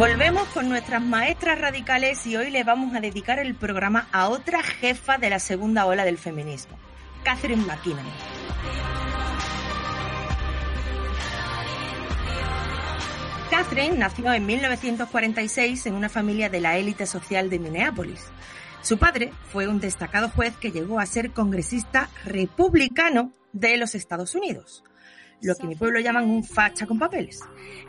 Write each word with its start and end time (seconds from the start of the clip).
Volvemos 0.00 0.48
con 0.54 0.70
nuestras 0.70 1.02
maestras 1.02 1.60
radicales 1.60 2.26
y 2.26 2.34
hoy 2.34 2.48
le 2.50 2.64
vamos 2.64 2.96
a 2.96 3.00
dedicar 3.00 3.38
el 3.38 3.54
programa 3.54 4.08
a 4.12 4.30
otra 4.30 4.62
jefa 4.62 5.18
de 5.18 5.28
la 5.28 5.38
segunda 5.38 5.84
ola 5.84 6.06
del 6.06 6.16
feminismo, 6.16 6.78
Catherine 7.22 7.62
McKinnon. 7.66 8.06
Catherine 13.50 13.98
nació 13.98 14.32
en 14.32 14.46
1946 14.46 15.84
en 15.84 15.94
una 15.94 16.08
familia 16.08 16.48
de 16.48 16.60
la 16.60 16.78
élite 16.78 17.04
social 17.04 17.50
de 17.50 17.58
Minneapolis. 17.58 18.24
Su 18.80 18.96
padre 18.96 19.34
fue 19.52 19.68
un 19.68 19.80
destacado 19.80 20.30
juez 20.30 20.56
que 20.56 20.72
llegó 20.72 20.98
a 20.98 21.04
ser 21.04 21.32
congresista 21.32 22.08
republicano 22.24 23.34
de 23.52 23.76
los 23.76 23.94
Estados 23.94 24.34
Unidos 24.34 24.82
lo 25.42 25.54
que 25.56 25.66
mi 25.66 25.74
pueblo 25.74 26.00
llaman 26.00 26.28
un 26.28 26.44
facha 26.44 26.86
con 26.86 26.98
papeles. 26.98 27.40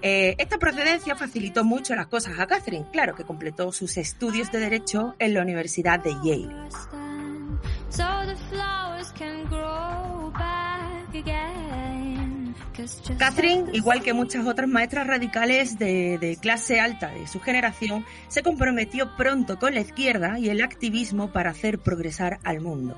Eh, 0.02 0.36
esta 0.38 0.58
procedencia 0.58 1.16
facilitó 1.16 1.64
mucho 1.64 1.96
las 1.96 2.08
cosas 2.08 2.40
a 2.40 2.48
Catherine, 2.48 2.86
claro 2.92 3.16
que 3.16 3.24
completó 3.24 3.72
sus 3.72 3.98
estudios 3.98 4.52
de 4.52 4.60
Derecho 4.60 5.16
en 5.20 5.34
la 5.34 5.42
Universidad 5.42 6.00
de 6.00 6.12
Yale. 6.24 6.56
Catherine, 13.18 13.70
igual 13.74 14.02
que 14.02 14.14
muchas 14.14 14.48
otras 14.48 14.68
maestras 14.68 15.06
radicales 15.06 15.78
de, 15.78 16.18
de, 16.18 16.38
clase 16.38 16.80
alta 16.80 17.10
de 17.10 17.28
su 17.28 17.40
generación, 17.40 18.06
se 18.28 18.42
comprometió 18.42 19.16
pronto 19.18 19.60
con 19.60 19.74
la 19.74 19.82
izquierda 19.82 20.40
y 20.40 20.50
el 20.50 20.62
activismo 20.62 21.32
para 21.32 21.52
hacer 21.52 21.80
progresar 21.80 22.40
al 22.44 22.62
mundo. 22.62 22.98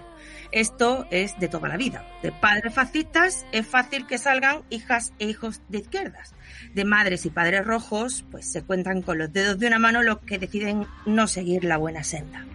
Esto 0.53 1.07
es 1.09 1.39
de 1.39 1.47
toda 1.47 1.67
la 1.67 1.77
vida. 1.77 2.05
De 2.21 2.31
padres 2.31 2.75
fascistas 2.75 3.43
es 3.51 3.65
fácil 3.65 4.05
que 4.05 4.19
salgan 4.19 4.61
hijas 4.69 5.11
e 5.17 5.25
hijos 5.25 5.61
de 5.67 5.79
izquierdas. 5.79 6.35
De 6.75 6.85
madres 6.85 7.25
y 7.25 7.31
padres 7.31 7.65
rojos, 7.65 8.23
pues 8.29 8.51
se 8.51 8.61
cuentan 8.61 9.01
con 9.01 9.17
los 9.17 9.33
dedos 9.33 9.57
de 9.57 9.65
una 9.65 9.79
mano 9.79 10.03
los 10.03 10.19
que 10.19 10.37
deciden 10.37 10.85
no 11.07 11.27
seguir 11.27 11.63
la 11.63 11.77
buena 11.77 12.03
senda. 12.03 12.45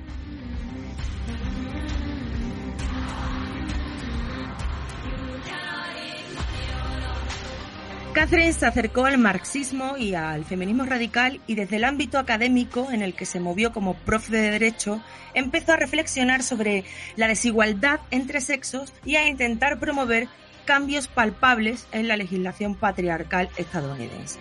Catherine 8.19 8.53
se 8.53 8.67
acercó 8.67 9.05
al 9.05 9.17
marxismo 9.17 9.97
y 9.97 10.15
al 10.15 10.45
feminismo 10.45 10.85
radical 10.85 11.41
y 11.47 11.55
desde 11.55 11.77
el 11.77 11.85
ámbito 11.85 12.19
académico 12.19 12.91
en 12.91 13.03
el 13.03 13.15
que 13.15 13.27
se 13.27 13.39
movió 13.39 13.73
como 13.73 13.95
profe 13.95 14.33
de 14.33 14.51
derecho, 14.51 15.01
empezó 15.35 15.75
a 15.75 15.77
reflexionar 15.77 16.43
sobre 16.43 16.83
la 17.15 17.29
desigualdad 17.29 18.01
entre 18.11 18.41
sexos 18.41 18.93
y 19.05 19.15
a 19.15 19.29
intentar 19.29 19.79
promover 19.79 20.27
cambios 20.65 21.07
palpables 21.07 21.87
en 21.93 22.09
la 22.09 22.17
legislación 22.17 22.75
patriarcal 22.75 23.51
estadounidense. 23.57 24.41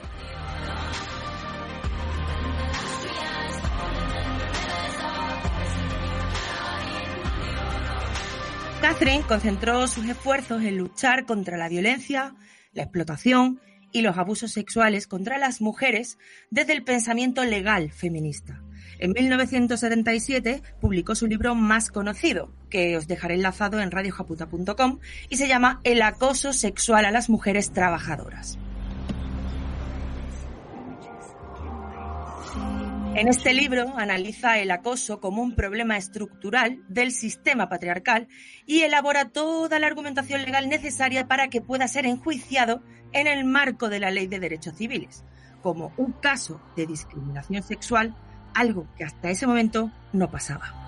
Catherine 8.82 9.24
concentró 9.28 9.88
sus 9.88 10.08
esfuerzos 10.10 10.64
en 10.64 10.78
luchar 10.78 11.26
contra 11.26 11.58
la 11.58 11.70
violencia, 11.70 12.34
la 12.74 12.84
explotación 12.84 13.60
y 13.92 14.02
los 14.02 14.18
abusos 14.18 14.52
sexuales 14.52 15.08
contra 15.08 15.38
las 15.38 15.62
mujeres 15.62 16.18
desde 16.50 16.74
el 16.74 16.84
pensamiento 16.84 17.44
legal 17.44 17.92
feminista. 17.92 18.62
En 19.00 19.12
1977 19.12 20.64
publicó 20.82 21.16
su 21.16 21.28
libro 21.28 21.54
más 21.56 21.90
conocido, 21.90 22.52
que 22.70 22.98
os 22.98 23.08
dejaré 23.08 23.36
enlazado 23.36 23.80
en 23.80 23.92
radiojaputa.com, 23.92 25.00
y 25.30 25.38
se 25.38 25.48
llama 25.48 25.80
El 25.84 26.02
acoso 26.02 26.52
sexual 26.52 27.06
a 27.06 27.12
las 27.12 27.30
mujeres 27.30 27.72
trabajadoras. 27.72 28.58
En 33.18 33.28
este 33.28 33.52
libro 33.52 33.98
analiza 33.98 34.60
el 34.60 34.70
acoso 34.70 35.20
como 35.20 35.42
un 35.42 35.56
problema 35.56 35.98
estructural 35.98 36.84
del 36.88 37.12
sistema 37.12 37.68
patriarcal 37.68 38.28
y 38.68 38.82
elabora 38.82 39.30
toda 39.30 39.80
la 39.80 39.88
argumentación 39.88 40.44
legal 40.44 40.70
necesaria 40.70 41.28
para 41.28 41.48
que 41.48 41.60
pueda 41.60 41.88
ser 41.88 42.06
enjuiciado 42.06 42.84
en 43.14 43.26
el 43.26 43.44
marco 43.44 43.90
de 43.90 44.00
la 44.00 44.12
Ley 44.12 44.28
de 44.28 44.40
Derechos 44.40 44.76
Civiles, 44.76 45.24
como 45.64 45.94
un 45.98 46.12
caso 46.12 46.62
de 46.76 46.86
discriminación 46.86 47.64
sexual, 47.64 48.16
algo 48.54 48.88
que 48.96 49.06
hasta 49.06 49.32
ese 49.32 49.48
momento 49.48 49.92
no 50.14 50.30
pasaba. 50.30 50.87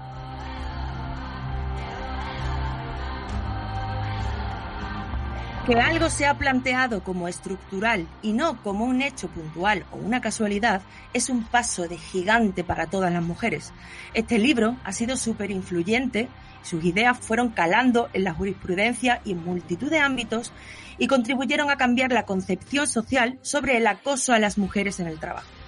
Que 5.69 5.75
algo 5.75 6.09
sea 6.09 6.35
planteado 6.35 7.03
como 7.03 7.27
estructural 7.27 8.07
y 8.23 8.33
no 8.33 8.59
como 8.63 8.85
un 8.85 9.03
hecho 9.03 9.27
puntual 9.27 9.85
o 9.91 9.97
una 9.97 10.19
casualidad 10.19 10.81
es 11.13 11.29
un 11.29 11.43
paso 11.43 11.87
de 11.87 11.95
gigante 11.95 12.63
para 12.63 12.87
todas 12.87 13.13
las 13.13 13.21
mujeres. 13.21 13.71
Este 14.15 14.39
libro 14.39 14.77
ha 14.83 14.91
sido 14.93 15.15
súper 15.15 15.51
influyente, 15.51 16.27
sus 16.63 16.83
ideas 16.83 17.19
fueron 17.19 17.49
calando 17.49 18.09
en 18.13 18.23
la 18.23 18.33
jurisprudencia 18.33 19.21
y 19.23 19.33
en 19.33 19.45
multitud 19.45 19.91
de 19.91 19.99
ámbitos 19.99 20.51
y 20.97 21.05
contribuyeron 21.05 21.69
a 21.69 21.77
cambiar 21.77 22.11
la 22.13 22.25
concepción 22.25 22.87
social 22.87 23.37
sobre 23.43 23.77
el 23.77 23.85
acoso 23.85 24.33
a 24.33 24.39
las 24.39 24.57
mujeres 24.57 24.99
en 24.99 25.05
el 25.05 25.19
trabajo. 25.19 25.58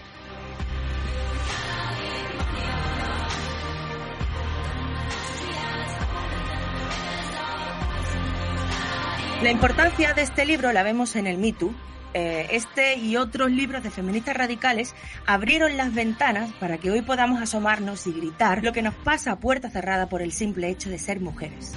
La 9.41 9.49
importancia 9.49 10.13
de 10.13 10.21
este 10.21 10.45
libro 10.45 10.71
la 10.71 10.83
vemos 10.83 11.15
en 11.15 11.25
el 11.25 11.39
Me 11.39 11.51
Too. 11.51 11.73
Eh, 12.13 12.45
este 12.51 12.97
y 12.97 13.17
otros 13.17 13.49
libros 13.49 13.81
de 13.81 13.89
feministas 13.89 14.37
radicales 14.37 14.93
abrieron 15.25 15.77
las 15.77 15.95
ventanas 15.95 16.51
para 16.59 16.77
que 16.77 16.91
hoy 16.91 17.01
podamos 17.01 17.41
asomarnos 17.41 18.05
y 18.05 18.11
gritar 18.11 18.63
lo 18.63 18.71
que 18.71 18.83
nos 18.83 18.93
pasa 18.93 19.31
a 19.31 19.39
puerta 19.39 19.71
cerrada 19.71 20.07
por 20.09 20.21
el 20.21 20.31
simple 20.31 20.69
hecho 20.69 20.91
de 20.91 20.99
ser 20.99 21.21
mujeres. 21.21 21.73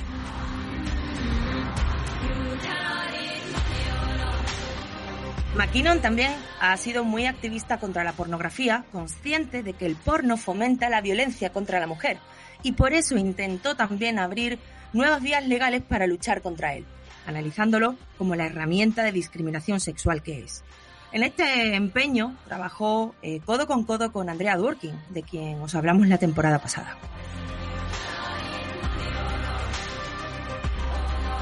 McKinnon 5.56 6.03
también 6.03 6.32
ha 6.60 6.76
sido 6.76 7.03
muy 7.03 7.24
activista 7.24 7.78
contra 7.78 8.04
la 8.04 8.12
pornografía, 8.12 8.84
consciente 8.92 9.62
de 9.62 9.72
que 9.72 9.86
el 9.86 9.97
porno 9.97 10.36
fomenta 10.36 10.91
la 10.91 11.00
violencia 11.00 11.50
contra 11.50 11.80
la 11.80 11.86
mujer, 11.86 12.18
y 12.62 12.72
por 12.72 12.92
eso 12.92 13.16
intentó 13.16 13.74
también 13.74 14.18
abrir 14.18 14.59
nuevas 14.92 15.22
vías 15.22 15.47
legales 15.47 15.80
para 15.80 16.06
luchar 16.06 16.42
contra 16.42 16.74
él 16.74 16.84
analizándolo 17.26 17.97
como 18.18 18.34
la 18.34 18.47
herramienta 18.47 19.03
de 19.03 19.12
discriminación 19.12 19.80
sexual 19.80 20.22
que 20.22 20.41
es. 20.41 20.65
En 21.12 21.22
este 21.22 21.74
empeño 21.76 22.36
trabajó 22.47 23.15
eh, 23.22 23.41
codo 23.44 23.66
con 23.66 23.84
codo 23.84 24.12
con 24.12 24.28
Andrea 24.28 24.56
Dworkin, 24.56 24.98
de 25.10 25.22
quien 25.22 25.60
os 25.60 25.74
hablamos 25.74 26.09
la 26.09 26.18
temporada 26.18 26.59
pasada. 26.59 26.98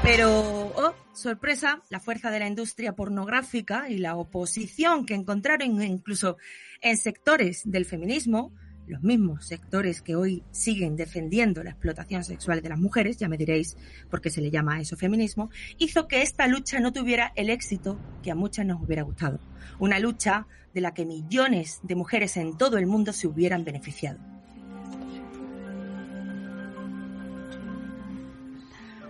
Pero, 0.03 0.73
oh, 0.75 0.93
sorpresa, 1.13 1.81
la 1.89 2.01
fuerza 2.01 2.29
de 2.29 2.39
la 2.39 2.47
industria 2.47 2.93
pornográfica 2.93 3.89
y 3.89 3.99
la 3.99 4.15
oposición 4.15 5.05
que 5.05 5.15
encontraron 5.15 5.81
incluso 5.81 6.37
en 6.81 6.97
sectores 6.97 7.61
del 7.63 7.85
feminismo 7.85 8.51
los 8.87 9.01
mismos 9.03 9.45
sectores 9.45 10.01
que 10.01 10.15
hoy 10.15 10.43
siguen 10.51 10.95
defendiendo 10.95 11.63
la 11.63 11.71
explotación 11.71 12.23
sexual 12.23 12.61
de 12.61 12.69
las 12.69 12.79
mujeres, 12.79 13.17
ya 13.17 13.29
me 13.29 13.37
diréis 13.37 13.77
por 14.09 14.21
qué 14.21 14.29
se 14.29 14.41
le 14.41 14.51
llama 14.51 14.75
a 14.75 14.81
eso 14.81 14.97
feminismo, 14.97 15.49
hizo 15.77 16.07
que 16.07 16.21
esta 16.21 16.47
lucha 16.47 16.79
no 16.79 16.93
tuviera 16.93 17.31
el 17.35 17.49
éxito 17.49 17.99
que 18.21 18.31
a 18.31 18.35
muchas 18.35 18.65
nos 18.65 18.81
hubiera 18.81 19.03
gustado. 19.03 19.39
Una 19.79 19.99
lucha 19.99 20.47
de 20.73 20.81
la 20.81 20.93
que 20.93 21.05
millones 21.05 21.79
de 21.83 21.95
mujeres 21.95 22.37
en 22.37 22.57
todo 22.57 22.77
el 22.77 22.87
mundo 22.87 23.13
se 23.13 23.27
hubieran 23.27 23.63
beneficiado. 23.63 24.19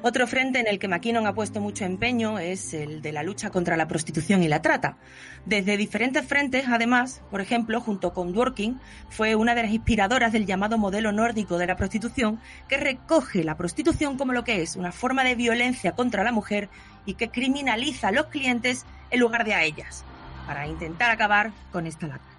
Otro 0.06 0.28
frente 0.28 0.60
en 0.60 0.68
el 0.68 0.80
que 0.80 0.90
McKinnon 0.90 1.28
ha 1.28 1.34
puesto 1.34 1.62
mucho 1.62 1.86
empeño 1.86 2.38
es 2.38 2.74
el 2.74 3.02
de 3.02 3.14
la 3.14 3.24
lucha 3.24 3.52
contra 3.52 3.78
la 3.78 3.88
prostitución 3.88 4.44
y 4.44 4.50
la 4.50 4.62
trata. 4.62 4.98
Desde 5.46 5.78
diferentes 5.78 6.26
frentes, 6.26 6.66
además, 6.68 7.22
por 7.32 7.40
ejemplo, 7.40 7.80
junto 7.80 8.12
con 8.12 8.34
Dworkin, 8.34 8.82
fue 9.08 9.36
una 9.36 9.56
de 9.56 9.64
las 9.64 9.72
inspiradoras 9.72 10.34
del 10.34 10.46
llamado 10.46 10.78
modelo 10.78 11.14
nórdico 11.14 11.58
de 11.58 11.68
la 11.68 11.78
prostitución, 11.78 12.42
que 12.68 12.76
recoge 12.76 13.46
la 13.46 13.56
prostitución 13.56 14.18
como 14.18 14.34
lo 14.34 14.44
que 14.44 14.62
es, 14.62 14.76
una 14.76 14.92
forma 14.92 15.24
de 15.24 15.36
violencia 15.36 15.94
contra 15.94 16.26
la 16.26 16.34
mujer 16.34 16.68
y 17.06 17.14
que 17.14 17.30
criminaliza 17.30 18.10
a 18.10 18.12
los 18.12 18.26
clientes 18.26 18.86
en 19.10 19.22
lugar 19.22 19.46
de 19.46 19.54
a 19.54 19.64
ellas, 19.64 20.04
para 20.46 20.68
intentar 20.68 21.12
acabar 21.12 21.54
con 21.72 21.88
esta 21.88 22.08
lacra. 22.08 22.33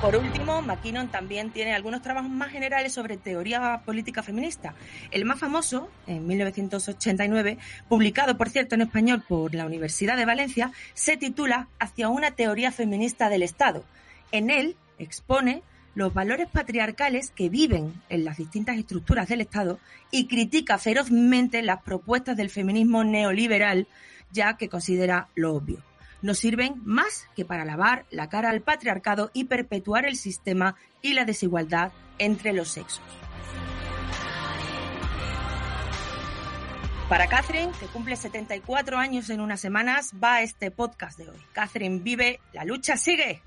Por 0.00 0.16
último, 0.16 0.62
McKinnon 0.62 1.08
también 1.08 1.50
tiene 1.50 1.74
algunos 1.74 2.00
trabajos 2.00 2.30
más 2.30 2.50
generales 2.50 2.94
sobre 2.94 3.18
teoría 3.18 3.82
política 3.84 4.22
feminista. 4.22 4.74
El 5.10 5.26
más 5.26 5.38
famoso, 5.38 5.90
en 6.06 6.26
1989, 6.26 7.58
publicado 7.86 8.38
por 8.38 8.48
cierto 8.48 8.74
en 8.76 8.80
español 8.80 9.22
por 9.28 9.54
la 9.54 9.66
Universidad 9.66 10.16
de 10.16 10.24
Valencia, 10.24 10.72
se 10.94 11.18
titula 11.18 11.68
Hacia 11.78 12.08
una 12.08 12.30
teoría 12.30 12.72
feminista 12.72 13.28
del 13.28 13.42
Estado. 13.42 13.84
En 14.32 14.48
él 14.48 14.74
expone 14.98 15.62
los 15.94 16.14
valores 16.14 16.48
patriarcales 16.48 17.30
que 17.30 17.50
viven 17.50 17.92
en 18.08 18.24
las 18.24 18.38
distintas 18.38 18.78
estructuras 18.78 19.28
del 19.28 19.42
Estado 19.42 19.78
y 20.10 20.28
critica 20.28 20.78
ferozmente 20.78 21.60
las 21.60 21.82
propuestas 21.82 22.38
del 22.38 22.48
feminismo 22.48 23.04
neoliberal, 23.04 23.86
ya 24.32 24.56
que 24.56 24.70
considera 24.70 25.28
lo 25.34 25.54
obvio 25.54 25.89
no 26.22 26.34
sirven 26.34 26.80
más 26.84 27.28
que 27.34 27.44
para 27.44 27.64
lavar 27.64 28.06
la 28.10 28.28
cara 28.28 28.50
al 28.50 28.62
patriarcado 28.62 29.30
y 29.32 29.44
perpetuar 29.44 30.04
el 30.04 30.16
sistema 30.16 30.76
y 31.02 31.14
la 31.14 31.24
desigualdad 31.24 31.92
entre 32.18 32.52
los 32.52 32.68
sexos. 32.68 33.02
Para 37.08 37.26
Catherine, 37.26 37.72
que 37.80 37.86
cumple 37.86 38.14
74 38.14 38.96
años 38.96 39.30
en 39.30 39.40
unas 39.40 39.60
semanas, 39.60 40.12
va 40.22 40.42
este 40.42 40.70
podcast 40.70 41.18
de 41.18 41.28
hoy. 41.28 41.38
Catherine 41.52 41.98
vive, 41.98 42.38
la 42.52 42.64
lucha 42.64 42.96
sigue. 42.96 43.42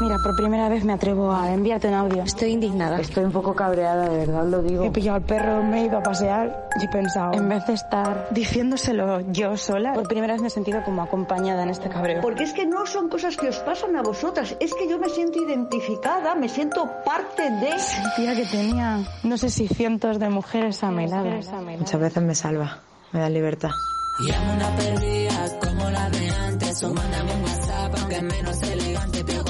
Mira, 0.00 0.16
por 0.16 0.34
primera 0.34 0.70
vez 0.70 0.82
me 0.82 0.94
atrevo 0.94 1.30
a 1.30 1.52
enviarte 1.52 1.86
un 1.88 1.92
audio. 1.92 2.22
Estoy 2.22 2.52
indignada. 2.52 2.98
Estoy 3.00 3.22
un 3.24 3.32
poco 3.32 3.54
cabreada, 3.54 4.08
de 4.08 4.16
verdad 4.16 4.46
lo 4.46 4.62
digo. 4.62 4.82
He 4.82 4.90
pillado 4.90 5.16
al 5.16 5.24
perro, 5.24 5.62
me 5.62 5.82
he 5.82 5.84
ido 5.84 5.98
a 5.98 6.02
pasear 6.02 6.68
y 6.80 6.86
he 6.86 6.88
pensado, 6.88 7.34
en 7.34 7.46
vez 7.50 7.66
de 7.66 7.74
estar 7.74 8.28
diciéndoselo 8.30 9.20
yo 9.30 9.58
sola, 9.58 9.92
por 9.92 10.08
primera 10.08 10.32
vez 10.32 10.40
me 10.40 10.48
he 10.48 10.50
sentido 10.50 10.82
como 10.84 11.02
acompañada 11.02 11.64
en 11.64 11.68
este 11.68 11.90
cabreo. 11.90 12.22
Porque 12.22 12.44
es 12.44 12.54
que 12.54 12.64
no 12.64 12.86
son 12.86 13.10
cosas 13.10 13.36
que 13.36 13.48
os 13.48 13.58
pasan 13.58 13.94
a 13.94 14.02
vosotras, 14.02 14.56
es 14.58 14.72
que 14.72 14.88
yo 14.88 14.98
me 14.98 15.10
siento 15.10 15.38
identificada, 15.44 16.34
me 16.34 16.48
siento 16.48 16.88
parte 17.04 17.50
de... 17.50 17.78
Sentía 17.78 18.34
que 18.34 18.46
tenía, 18.46 19.00
no 19.22 19.36
sé 19.36 19.50
si 19.50 19.68
cientos 19.68 20.18
de 20.18 20.30
mujeres 20.30 20.82
a 20.82 20.90
mi 20.90 21.08
lado. 21.08 21.28
Muchas 21.78 22.00
veces 22.00 22.22
me 22.22 22.34
salva, 22.34 22.78
me 23.12 23.20
da 23.20 23.28
libertad. 23.28 23.70
Y 24.18 24.30
una 24.30 24.76
perdida 24.76 25.58
como 25.60 25.90
la 25.90 26.10
de 26.10 26.30
antes, 26.30 26.82
o 26.82 26.92
mándame 26.92 27.34
un 27.34 27.42
WhatsApp, 27.42 27.94
aunque 27.98 28.22
menos 28.22 28.62
elegante, 28.62 29.24
pero 29.24 29.44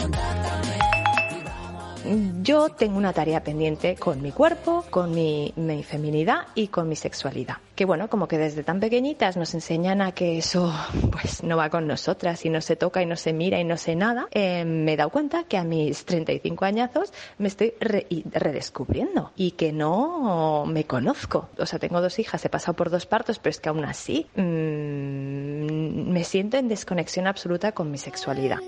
yo 2.42 2.70
tengo 2.70 2.96
una 2.96 3.12
tarea 3.12 3.42
pendiente 3.42 3.96
con 3.96 4.22
mi 4.22 4.32
cuerpo, 4.32 4.84
con 4.90 5.12
mi, 5.12 5.52
feminidad 5.86 6.46
y 6.54 6.68
con 6.68 6.88
mi 6.88 6.96
sexualidad. 6.96 7.56
Que 7.74 7.84
bueno, 7.84 8.08
como 8.08 8.28
que 8.28 8.38
desde 8.38 8.62
tan 8.62 8.80
pequeñitas 8.80 9.36
nos 9.36 9.54
enseñan 9.54 10.02
a 10.02 10.12
que 10.12 10.38
eso 10.38 10.72
pues 11.12 11.42
no 11.42 11.56
va 11.56 11.70
con 11.70 11.86
nosotras 11.86 12.44
y 12.44 12.50
no 12.50 12.60
se 12.60 12.76
toca 12.76 13.02
y 13.02 13.06
no 13.06 13.16
se 13.16 13.32
mira 13.32 13.60
y 13.60 13.64
no 13.64 13.76
sé 13.76 13.96
nada. 13.96 14.28
Eh, 14.32 14.64
me 14.64 14.94
he 14.94 14.96
dado 14.96 15.10
cuenta 15.10 15.44
que 15.44 15.56
a 15.56 15.64
mis 15.64 16.04
35 16.04 16.64
añazos 16.64 17.12
me 17.38 17.48
estoy 17.48 17.74
redescubriendo 17.80 19.32
y 19.36 19.52
que 19.52 19.72
no 19.72 20.64
me 20.66 20.84
conozco. 20.84 21.48
O 21.58 21.66
sea, 21.66 21.78
tengo 21.78 22.00
dos 22.00 22.18
hijas, 22.18 22.44
he 22.44 22.48
pasado 22.48 22.74
por 22.74 22.90
dos 22.90 23.06
partos, 23.06 23.38
pero 23.38 23.50
es 23.50 23.60
que 23.60 23.68
aún 23.68 23.84
así 23.84 24.26
mm, 24.36 26.10
me 26.10 26.24
siento 26.24 26.56
en 26.56 26.68
desconexión 26.68 27.26
absoluta 27.26 27.72
con 27.72 27.90
mi 27.90 27.98
sexualidad. 27.98 28.58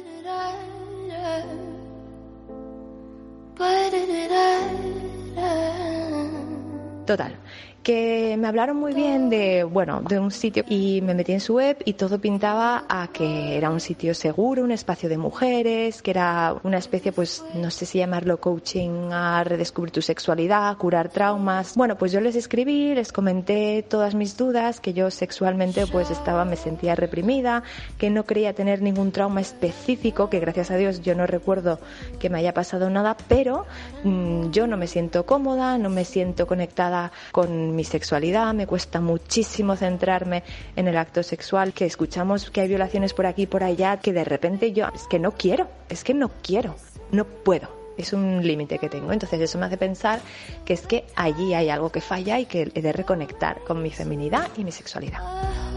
Total, 7.06 7.32
que 7.82 8.36
me 8.38 8.48
hablaron 8.48 8.76
muy 8.76 8.94
bien 8.94 9.28
de, 9.28 9.64
bueno, 9.64 10.02
de 10.08 10.18
un 10.18 10.30
sitio 10.30 10.64
y 10.68 11.00
me 11.02 11.14
metí 11.14 11.32
en 11.32 11.40
su 11.40 11.54
web 11.54 11.76
y 11.84 11.94
todo 11.94 12.20
pintaba 12.20 12.84
a 12.88 13.08
que 13.08 13.56
era 13.56 13.70
un 13.70 13.80
sitio 13.80 14.14
seguro, 14.14 14.62
un 14.62 14.70
espacio 14.70 15.08
de 15.08 15.18
mujeres, 15.18 16.02
que 16.02 16.12
era 16.12 16.54
una 16.62 16.78
especie, 16.78 17.12
pues, 17.12 17.44
no 17.54 17.70
sé 17.70 17.86
si 17.86 17.98
llamarlo 17.98 18.38
coaching 18.38 19.10
a 19.12 19.42
redescubrir 19.44 19.92
tu 19.92 20.02
sexualidad, 20.02 20.76
curar 20.76 21.08
traumas. 21.08 21.74
Bueno, 21.76 21.96
pues 21.96 22.12
yo 22.12 22.20
les 22.20 22.36
escribí, 22.36 22.94
les 22.94 23.12
comenté 23.12 23.84
todas 23.88 24.14
mis 24.14 24.36
dudas, 24.36 24.80
que 24.80 24.92
yo 24.92 25.10
sexualmente 25.10 25.86
pues 25.86 26.10
estaba, 26.10 26.44
me 26.44 26.56
sentía 26.56 26.94
reprimida, 26.94 27.62
que 27.98 28.10
no 28.10 28.24
quería 28.24 28.52
tener 28.52 28.80
ningún 28.82 29.10
trauma 29.10 29.40
específico, 29.40 30.30
que 30.30 30.40
gracias 30.40 30.70
a 30.70 30.76
Dios 30.76 31.02
yo 31.02 31.14
no 31.14 31.26
recuerdo 31.26 31.80
que 32.18 32.30
me 32.30 32.38
haya 32.38 32.54
pasado 32.54 32.90
nada, 32.90 33.16
pero 33.28 33.66
mm, 34.04 34.50
yo 34.50 34.66
no 34.66 34.76
me 34.76 34.86
siento 34.86 35.26
cómoda, 35.26 35.78
no 35.78 35.90
me 35.90 36.04
siento 36.04 36.46
conectada 36.46 37.12
con 37.32 37.71
mi 37.74 37.84
sexualidad, 37.84 38.54
me 38.54 38.66
cuesta 38.66 39.00
muchísimo 39.00 39.76
centrarme 39.76 40.42
en 40.76 40.88
el 40.88 40.96
acto 40.96 41.22
sexual, 41.22 41.72
que 41.72 41.86
escuchamos 41.86 42.50
que 42.50 42.60
hay 42.60 42.68
violaciones 42.68 43.14
por 43.14 43.26
aquí 43.26 43.42
y 43.42 43.46
por 43.46 43.64
allá, 43.64 43.98
que 43.98 44.12
de 44.12 44.24
repente 44.24 44.72
yo 44.72 44.88
es 44.94 45.06
que 45.08 45.18
no 45.18 45.32
quiero, 45.32 45.68
es 45.88 46.04
que 46.04 46.14
no 46.14 46.30
quiero, 46.42 46.76
no 47.10 47.24
puedo. 47.24 47.82
Es 47.96 48.12
un 48.12 48.46
límite 48.46 48.78
que 48.78 48.88
tengo. 48.88 49.12
Entonces 49.12 49.40
eso 49.40 49.58
me 49.58 49.66
hace 49.66 49.76
pensar 49.76 50.20
que 50.64 50.72
es 50.72 50.86
que 50.86 51.04
allí 51.14 51.52
hay 51.52 51.68
algo 51.68 51.92
que 51.92 52.00
falla 52.00 52.40
y 52.40 52.46
que 52.46 52.70
he 52.74 52.82
de 52.82 52.92
reconectar 52.92 53.60
con 53.64 53.82
mi 53.82 53.90
feminidad 53.90 54.48
y 54.56 54.64
mi 54.64 54.72
sexualidad. 54.72 55.71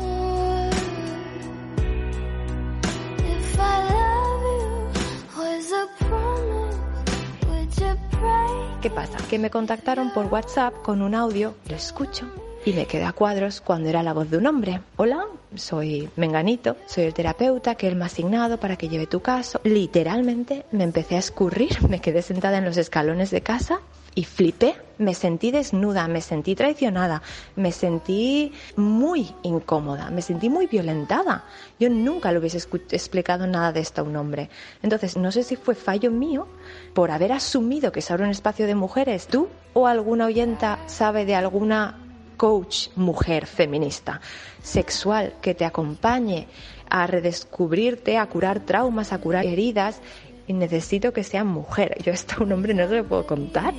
¿Qué 8.85 8.91
pasa? 8.91 9.17
Que 9.31 9.39
me 9.39 9.49
contactaron 9.49 10.11
por 10.11 10.27
WhatsApp 10.27 10.83
con 10.83 11.01
un 11.01 11.15
audio, 11.15 11.55
lo 11.67 11.75
escucho 11.75 12.27
y 12.65 12.73
me 12.73 12.85
quedé 12.85 13.03
a 13.03 13.13
cuadros 13.13 13.59
cuando 13.59 13.89
era 13.89 14.03
la 14.03 14.13
voz 14.13 14.29
de 14.29 14.37
un 14.37 14.45
hombre. 14.45 14.79
Hola, 14.97 15.25
soy 15.55 16.07
Menganito, 16.17 16.77
soy 16.85 17.05
el 17.05 17.13
terapeuta 17.15 17.73
que 17.73 17.87
él 17.87 17.95
me 17.95 18.03
ha 18.03 18.05
asignado 18.05 18.59
para 18.59 18.75
que 18.75 18.87
lleve 18.87 19.07
tu 19.07 19.21
caso. 19.21 19.59
Literalmente 19.63 20.67
me 20.71 20.83
empecé 20.83 21.15
a 21.15 21.17
escurrir, 21.17 21.81
me 21.89 21.99
quedé 21.99 22.21
sentada 22.21 22.59
en 22.59 22.65
los 22.65 22.77
escalones 22.77 23.31
de 23.31 23.41
casa 23.41 23.79
y 24.13 24.23
flipé. 24.23 24.75
Me 24.97 25.13
sentí 25.13 25.51
desnuda, 25.51 26.07
me 26.07 26.21
sentí 26.21 26.55
traicionada, 26.55 27.21
me 27.55 27.71
sentí 27.71 28.53
muy 28.75 29.33
incómoda, 29.43 30.09
me 30.09 30.21
sentí 30.21 30.49
muy 30.49 30.67
violentada. 30.67 31.43
Yo 31.79 31.89
nunca 31.89 32.31
le 32.31 32.39
hubiese 32.39 32.57
explicado 32.57 33.45
nada 33.47 33.71
de 33.71 33.81
esto 33.81 34.01
a 34.01 34.03
un 34.05 34.15
hombre. 34.15 34.49
Entonces, 34.81 35.17
no 35.17 35.31
sé 35.31 35.43
si 35.43 35.55
fue 35.55 35.75
fallo 35.75 36.11
mío 36.11 36.47
por 36.93 37.11
haber 37.11 37.33
asumido 37.33 37.91
que 37.91 38.01
se 38.01 38.13
abre 38.13 38.25
un 38.25 38.31
espacio 38.31 38.67
de 38.67 38.75
mujeres. 38.75 39.27
¿Tú 39.27 39.49
o 39.73 39.87
alguna 39.87 40.27
oyenta 40.27 40.79
sabe 40.87 41.25
de 41.25 41.35
alguna 41.35 41.99
coach 42.37 42.89
mujer 42.95 43.45
feminista, 43.45 44.21
sexual, 44.61 45.33
que 45.41 45.55
te 45.55 45.65
acompañe 45.65 46.47
a 46.89 47.07
redescubrirte, 47.07 48.17
a 48.17 48.27
curar 48.27 48.61
traumas, 48.61 49.11
a 49.11 49.17
curar 49.17 49.45
heridas? 49.45 49.99
Y 50.47 50.53
necesito 50.53 51.11
que 51.11 51.23
sea 51.23 51.43
mujer. 51.43 51.97
Yo 52.03 52.11
esto 52.13 52.35
a 52.39 52.43
un 52.43 52.51
hombre 52.51 52.73
no 52.73 52.87
se 52.87 52.97
lo 52.97 53.03
puedo 53.03 53.25
contar. 53.25 53.73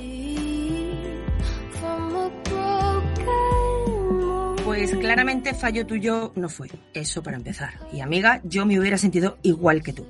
Claramente 4.95 5.53
fallo 5.53 5.85
tuyo 5.85 6.31
no 6.35 6.47
fue, 6.47 6.69
eso 6.93 7.21
para 7.21 7.37
empezar. 7.37 7.79
Y 7.91 7.99
amiga, 7.99 8.41
yo 8.43 8.65
me 8.65 8.79
hubiera 8.79 8.97
sentido 8.97 9.37
igual 9.41 9.83
que 9.83 9.93
tú. 9.93 10.05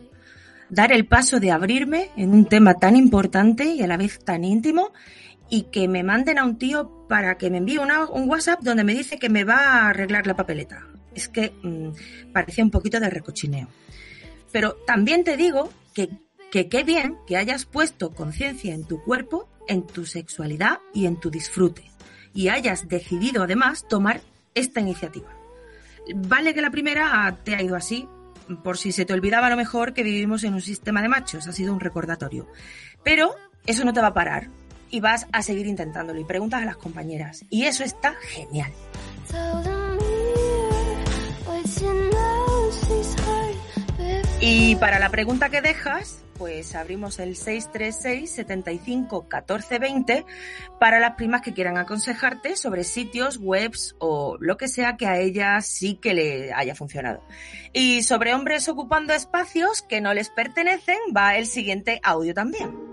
Dar 0.69 0.91
el 0.91 1.07
paso 1.07 1.39
de 1.39 1.51
abrirme 1.51 2.09
en 2.15 2.31
un 2.31 2.45
tema 2.45 2.75
tan 2.75 2.95
importante 2.95 3.65
y 3.65 3.81
a 3.81 3.87
la 3.87 3.97
vez 3.97 4.19
tan 4.19 4.43
íntimo 4.43 4.91
y 5.49 5.63
que 5.63 5.87
me 5.87 6.03
manden 6.03 6.37
a 6.37 6.45
un 6.45 6.57
tío 6.57 7.05
para 7.07 7.37
que 7.37 7.49
me 7.49 7.57
envíe 7.57 7.77
un 7.77 8.29
WhatsApp 8.29 8.61
donde 8.61 8.83
me 8.83 8.93
dice 8.93 9.17
que 9.17 9.29
me 9.29 9.43
va 9.43 9.55
a 9.55 9.89
arreglar 9.89 10.27
la 10.27 10.35
papeleta. 10.35 10.87
Es 11.15 11.27
que 11.27 11.53
mm, 11.63 12.31
parecía 12.31 12.63
un 12.63 12.71
poquito 12.71 12.99
de 12.99 13.09
recochineo. 13.09 13.67
Pero 14.51 14.77
también 14.85 15.23
te 15.23 15.37
digo 15.37 15.71
que, 15.93 16.09
que 16.51 16.69
qué 16.69 16.83
bien 16.83 17.17
que 17.25 17.37
hayas 17.37 17.65
puesto 17.65 18.13
conciencia 18.13 18.73
en 18.73 18.85
tu 18.85 19.03
cuerpo, 19.03 19.49
en 19.67 19.85
tu 19.87 20.05
sexualidad 20.05 20.79
y 20.93 21.05
en 21.05 21.19
tu 21.19 21.29
disfrute. 21.29 21.83
Y 22.33 22.49
hayas 22.49 22.87
decidido 22.87 23.43
además 23.43 23.87
tomar 23.87 24.21
esta 24.57 24.79
iniciativa. 24.79 25.29
Vale 26.15 26.53
que 26.53 26.61
la 26.61 26.71
primera 26.71 27.37
te 27.43 27.55
ha 27.55 27.61
ido 27.61 27.75
así, 27.75 28.07
por 28.63 28.77
si 28.77 28.91
se 28.91 29.05
te 29.05 29.13
olvidaba 29.13 29.47
a 29.47 29.49
lo 29.49 29.57
mejor 29.57 29.93
que 29.93 30.03
vivimos 30.03 30.43
en 30.43 30.53
un 30.53 30.61
sistema 30.61 31.01
de 31.01 31.09
machos, 31.09 31.47
ha 31.47 31.51
sido 31.51 31.73
un 31.73 31.79
recordatorio. 31.79 32.47
Pero 33.03 33.35
eso 33.65 33.83
no 33.83 33.93
te 33.93 34.01
va 34.01 34.07
a 34.07 34.13
parar 34.13 34.49
y 34.89 34.99
vas 35.01 35.27
a 35.31 35.41
seguir 35.41 35.67
intentándolo 35.67 36.19
y 36.19 36.23
preguntas 36.23 36.61
a 36.61 36.65
las 36.65 36.77
compañeras. 36.77 37.45
Y 37.49 37.65
eso 37.65 37.83
está 37.83 38.15
genial. 38.21 38.71
Y 44.49 44.77
para 44.77 44.97
la 44.97 45.09
pregunta 45.09 45.49
que 45.49 45.59
dejas, 45.59 46.23
pues 46.37 46.73
abrimos 46.73 47.19
el 47.19 47.35
636 47.35 48.31
75 48.31 49.27
14 49.27 49.77
20 49.77 50.25
para 50.79 51.01
las 51.01 51.15
primas 51.15 51.41
que 51.41 51.53
quieran 51.53 51.77
aconsejarte 51.77 52.55
sobre 52.55 52.85
sitios, 52.85 53.39
webs 53.41 53.97
o 53.99 54.37
lo 54.39 54.55
que 54.55 54.69
sea 54.69 54.95
que 54.95 55.05
a 55.05 55.19
ellas 55.19 55.67
sí 55.67 55.95
que 55.95 56.13
le 56.13 56.53
haya 56.53 56.75
funcionado. 56.75 57.21
Y 57.73 58.03
sobre 58.03 58.33
hombres 58.33 58.69
ocupando 58.69 59.13
espacios 59.13 59.81
que 59.81 59.99
no 59.99 60.13
les 60.13 60.29
pertenecen 60.29 60.97
va 61.15 61.35
el 61.35 61.45
siguiente 61.45 61.99
audio 62.01 62.33
también. 62.33 62.86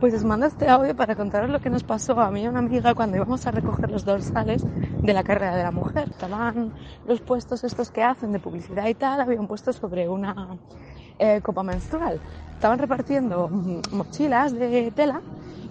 Pues 0.00 0.12
os 0.12 0.24
mando 0.24 0.44
este 0.44 0.68
audio 0.68 0.94
para 0.94 1.16
contaros 1.16 1.48
lo 1.48 1.58
que 1.58 1.70
nos 1.70 1.82
pasó 1.82 2.20
a 2.20 2.30
mí 2.30 2.42
y 2.42 2.44
a 2.44 2.50
una 2.50 2.58
amiga 2.58 2.94
cuando 2.94 3.16
íbamos 3.16 3.46
a 3.46 3.50
recoger 3.50 3.90
los 3.90 4.04
dorsales 4.04 4.62
de 5.02 5.12
la 5.14 5.24
carrera 5.24 5.56
de 5.56 5.62
la 5.62 5.70
mujer. 5.70 6.08
Estaban 6.10 6.74
los 7.06 7.22
puestos 7.22 7.64
estos 7.64 7.90
que 7.90 8.02
hacen 8.02 8.30
de 8.32 8.38
publicidad 8.38 8.86
y 8.88 8.94
tal, 8.94 9.22
había 9.22 9.40
un 9.40 9.46
puesto 9.46 9.72
sobre 9.72 10.06
una 10.06 10.58
eh, 11.18 11.40
copa 11.42 11.62
menstrual. 11.62 12.20
Estaban 12.54 12.78
repartiendo 12.78 13.48
mochilas 13.92 14.52
de 14.52 14.90
tela 14.90 15.20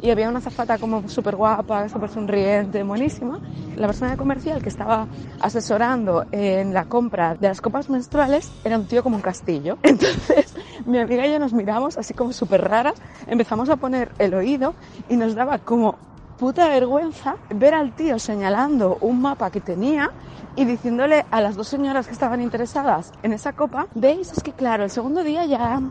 y 0.02 0.12
había 0.12 0.30
una 0.30 0.42
zafata 0.42 0.78
como 0.78 1.08
súper 1.10 1.36
guapa, 1.36 1.90
súper 1.90 2.10
sonriente, 2.10 2.84
buenísima. 2.84 3.40
La 3.76 3.88
persona 3.88 4.16
comercial 4.18 4.62
que 4.62 4.70
estaba 4.70 5.08
asesorando 5.40 6.26
en 6.32 6.74
la 6.74 6.86
compra 6.86 7.36
de 7.36 7.48
las 7.48 7.62
copas 7.62 7.90
menstruales 7.90 8.52
era 8.64 8.78
un 8.78 8.86
tío 8.86 9.02
como 9.02 9.16
un 9.16 9.22
castillo. 9.22 9.78
Entonces 9.84 10.54
mi 10.86 11.00
amiga 11.00 11.26
y 11.26 11.32
yo 11.32 11.40
nos 11.40 11.54
miramos 11.54 11.98
así 11.98 12.14
como 12.14 12.34
súper 12.34 12.62
raras, 12.62 12.96
empezamos 13.28 13.70
a 13.70 13.78
poner 13.78 14.12
el 14.20 14.34
oído 14.34 14.76
y 15.10 15.16
nos 15.16 15.34
daba 15.36 15.58
como 15.58 15.98
puta 16.38 16.68
vergüenza 16.68 17.38
ver 17.50 17.74
al 17.74 17.96
tío 17.96 18.20
señalando 18.20 18.98
un 19.02 19.22
mapa 19.22 19.52
que 19.52 19.62
tenía 19.62 20.12
y 20.56 20.66
diciéndole 20.66 21.26
a 21.32 21.42
las 21.42 21.56
dos 21.56 21.68
señoras 21.68 22.08
que 22.08 22.14
estaban 22.14 22.42
interesadas 22.42 23.12
en 23.24 23.34
esa 23.34 23.54
copa, 23.54 23.88
veis, 23.96 24.32
es 24.32 24.44
que 24.44 24.54
claro, 24.54 24.84
el 24.84 24.90
segundo 24.90 25.24
día 25.24 25.46
ya 25.46 25.82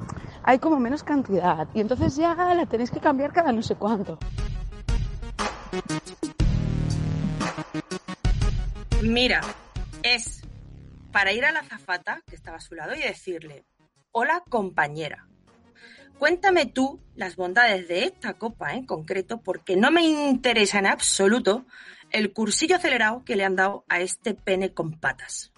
hay 0.43 0.59
como 0.59 0.79
menos 0.79 1.03
cantidad 1.03 1.69
y 1.75 1.81
entonces 1.81 2.17
ya 2.17 2.35
la 2.35 2.67
tenéis 2.67 2.91
que 2.91 3.01
cambiar 3.01 3.33
cada 3.33 3.53
no 3.53 3.63
sé 3.63 3.75
cuánto. 3.75 4.19
Mira, 9.03 9.43
es 10.03 10.43
para 11.13 11.33
ir 11.33 11.45
a 11.45 11.53
la 11.53 11.63
zafata 11.63 12.23
que 12.27 12.35
estaba 12.35 12.57
a 12.57 12.61
su 12.61 12.75
lado 12.75 12.95
y 12.95 13.01
decirle, 13.01 13.65
hola 14.13 14.43
compañera, 14.49 15.29
cuéntame 16.19 16.67
tú 16.67 17.01
las 17.15 17.37
bondades 17.37 17.89
de 17.89 18.05
esta 18.05 18.35
copa 18.35 18.75
en 18.75 18.87
concreto 18.87 19.41
porque 19.41 19.77
no 19.77 19.91
me 19.91 20.03
interesa 20.03 20.79
en 20.79 20.87
absoluto 20.87 21.67
el 22.11 22.33
cursillo 22.33 22.77
acelerado 22.77 23.25
que 23.25 23.37
le 23.37 23.45
han 23.45 23.57
dado 23.57 23.85
a 23.89 24.01
este 24.01 24.35
pene 24.35 24.73
con 24.73 24.99
patas. 24.99 25.53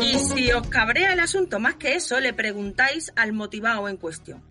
Y 0.00 0.18
si 0.18 0.52
os 0.52 0.68
cabrea 0.68 1.12
el 1.12 1.20
asunto 1.20 1.58
más 1.58 1.76
que 1.76 1.94
eso, 1.94 2.20
le 2.20 2.32
preguntáis 2.32 3.12
al 3.16 3.32
motivado 3.32 3.88
en 3.88 3.96
cuestión. 3.96 4.42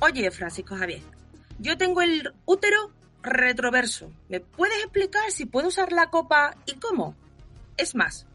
Oye, 0.00 0.30
Francisco 0.30 0.76
Javier, 0.76 1.02
yo 1.58 1.76
tengo 1.76 2.02
el 2.02 2.32
útero 2.44 2.92
retroverso. 3.22 4.10
¿Me 4.28 4.40
puedes 4.40 4.78
explicar 4.78 5.30
si 5.30 5.44
puedo 5.44 5.68
usar 5.68 5.92
la 5.92 6.10
copa 6.10 6.56
y 6.66 6.74
cómo? 6.74 7.16
Es 7.76 7.94
más, 7.94 8.27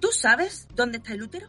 ¿tú 0.00 0.08
sabes 0.12 0.66
dónde 0.74 0.98
está 0.98 1.12
el 1.12 1.22
útero? 1.22 1.46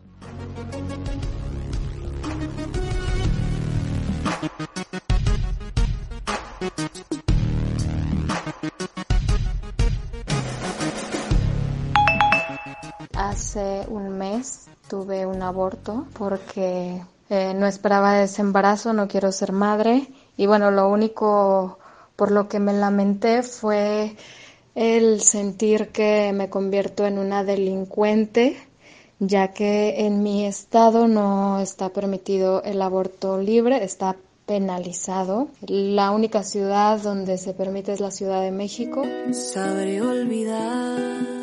Hace 13.16 13.86
un 13.88 14.18
mes 14.18 14.68
tuve 14.88 15.26
un 15.26 15.42
aborto 15.42 16.08
porque 16.18 17.02
eh, 17.30 17.54
no 17.56 17.66
esperaba 17.66 18.22
ese 18.22 18.42
embarazo, 18.42 18.94
no 18.94 19.08
quiero 19.08 19.32
ser 19.32 19.52
madre 19.52 20.08
y 20.38 20.46
bueno, 20.48 20.72
lo 20.72 20.90
único 20.90 21.80
por 22.16 22.32
lo 22.32 22.48
que 22.48 22.60
me 22.60 22.74
lamenté 22.74 23.42
fue 23.42 24.16
el 24.76 25.22
sentir 25.22 25.90
que 25.90 26.32
me 26.34 26.50
convierto 26.50 27.06
en 27.06 27.18
una 27.18 27.44
delincuente, 27.44 28.58
ya 29.20 29.50
que 29.50 30.06
en 30.06 30.24
mi 30.24 30.46
estado 30.46 31.08
no 31.08 31.60
está 31.60 31.90
permitido 31.90 32.64
el 32.64 32.82
aborto 32.82 33.38
libre, 33.38 33.84
está 33.84 34.16
penalizado. 34.46 35.50
La 35.68 36.12
única 36.12 36.44
ciudad 36.44 37.00
donde 37.02 37.38
se 37.38 37.54
permite 37.54 37.94
es 37.94 38.00
la 38.00 38.12
Ciudad 38.12 38.42
de 38.42 38.52
México. 38.52 39.04
Sabré 39.32 40.02
olvidar 40.02 41.42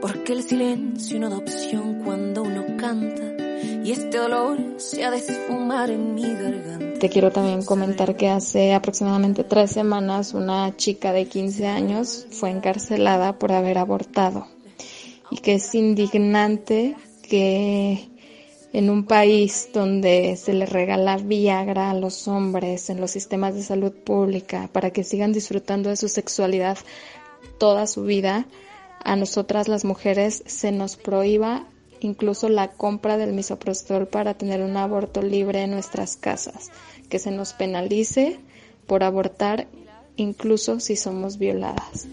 porque 0.00 0.32
el 0.32 0.42
silencio 0.42 1.20
no 1.20 1.30
da 1.30 1.38
opción 1.38 2.02
cuando 2.04 2.42
uno 2.42 2.64
canta 2.76 3.22
y 3.84 3.92
este 3.92 4.18
olor 4.18 4.58
se 4.78 5.04
ha 5.04 5.10
de 5.10 5.18
esfumar 5.18 5.90
en 5.90 6.14
mi 6.14 6.22
garganta. 6.22 6.91
Te 7.02 7.10
quiero 7.10 7.32
también 7.32 7.64
comentar 7.64 8.16
que 8.16 8.28
hace 8.28 8.74
aproximadamente 8.74 9.42
tres 9.42 9.72
semanas 9.72 10.34
una 10.34 10.76
chica 10.76 11.12
de 11.12 11.26
15 11.26 11.66
años 11.66 12.28
fue 12.30 12.50
encarcelada 12.50 13.40
por 13.40 13.50
haber 13.50 13.78
abortado. 13.78 14.46
Y 15.28 15.38
que 15.38 15.54
es 15.54 15.74
indignante 15.74 16.94
que 17.28 18.08
en 18.72 18.88
un 18.88 19.04
país 19.04 19.70
donde 19.74 20.36
se 20.36 20.52
le 20.52 20.64
regala 20.64 21.16
Viagra 21.16 21.90
a 21.90 21.94
los 21.94 22.28
hombres 22.28 22.88
en 22.88 23.00
los 23.00 23.10
sistemas 23.10 23.56
de 23.56 23.64
salud 23.64 23.90
pública 23.90 24.70
para 24.72 24.92
que 24.92 25.02
sigan 25.02 25.32
disfrutando 25.32 25.90
de 25.90 25.96
su 25.96 26.06
sexualidad 26.06 26.78
toda 27.58 27.88
su 27.88 28.04
vida, 28.04 28.46
a 29.02 29.16
nosotras 29.16 29.66
las 29.66 29.84
mujeres 29.84 30.44
se 30.46 30.70
nos 30.70 30.94
prohíba 30.94 31.66
incluso 32.04 32.48
la 32.48 32.68
compra 32.68 33.16
del 33.16 33.32
misoprostol 33.32 34.06
para 34.06 34.34
tener 34.34 34.62
un 34.62 34.76
aborto 34.76 35.22
libre 35.22 35.62
en 35.62 35.70
nuestras 35.70 36.16
casas, 36.16 36.70
que 37.12 37.18
se 37.18 37.30
nos 37.30 37.52
penalice 37.52 38.40
por 38.86 39.04
abortar 39.04 39.68
incluso 40.16 40.80
si 40.80 40.96
somos 40.96 41.36
violadas. 41.36 42.06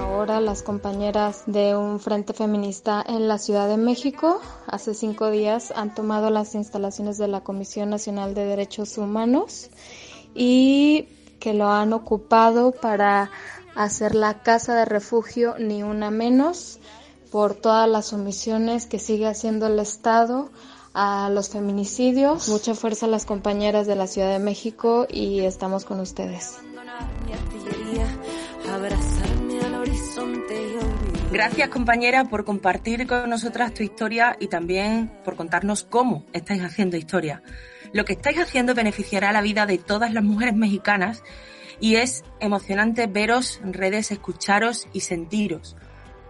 Ahora 0.00 0.40
las 0.40 0.64
compañeras 0.64 1.44
de 1.46 1.76
un 1.76 2.00
frente 2.00 2.32
feminista 2.32 3.04
en 3.06 3.28
la 3.28 3.38
Ciudad 3.38 3.68
de 3.68 3.76
México. 3.76 4.40
Hace 4.66 4.92
cinco 4.92 5.30
días 5.30 5.72
han 5.76 5.94
tomado 5.94 6.30
las 6.30 6.56
instalaciones 6.56 7.16
de 7.16 7.28
la 7.28 7.42
Comisión 7.42 7.90
Nacional 7.90 8.34
de 8.34 8.44
Derechos 8.44 8.98
Humanos 8.98 9.70
y 10.34 11.06
que 11.38 11.54
lo 11.54 11.68
han 11.68 11.92
ocupado 11.92 12.72
para 12.72 13.30
hacer 13.76 14.16
la 14.16 14.42
casa 14.42 14.74
de 14.74 14.84
refugio 14.84 15.54
ni 15.60 15.84
una 15.84 16.10
menos 16.10 16.80
por 17.30 17.54
todas 17.54 17.88
las 17.88 18.12
omisiones 18.12 18.86
que 18.86 18.98
sigue 18.98 19.26
haciendo 19.26 19.66
el 19.66 19.78
Estado 19.78 20.50
a 20.94 21.28
los 21.30 21.50
feminicidios. 21.50 22.48
Mucha 22.48 22.74
fuerza 22.74 23.06
a 23.06 23.08
las 23.08 23.26
compañeras 23.26 23.86
de 23.86 23.96
la 23.96 24.06
Ciudad 24.06 24.30
de 24.30 24.38
México 24.38 25.06
y 25.10 25.40
estamos 25.40 25.84
con 25.84 26.00
ustedes. 26.00 26.58
Gracias 31.30 31.68
compañera 31.68 32.24
por 32.24 32.44
compartir 32.44 33.06
con 33.06 33.28
nosotras 33.28 33.74
tu 33.74 33.82
historia 33.82 34.36
y 34.40 34.46
también 34.46 35.12
por 35.24 35.36
contarnos 35.36 35.84
cómo 35.84 36.24
estáis 36.32 36.62
haciendo 36.62 36.96
historia. 36.96 37.42
Lo 37.92 38.04
que 38.04 38.14
estáis 38.14 38.38
haciendo 38.38 38.74
beneficiará 38.74 39.32
la 39.32 39.42
vida 39.42 39.66
de 39.66 39.78
todas 39.78 40.12
las 40.14 40.24
mujeres 40.24 40.54
mexicanas 40.54 41.22
y 41.78 41.96
es 41.96 42.24
emocionante 42.40 43.06
veros 43.06 43.60
en 43.62 43.74
redes, 43.74 44.10
escucharos 44.10 44.88
y 44.92 45.00
sentiros. 45.00 45.76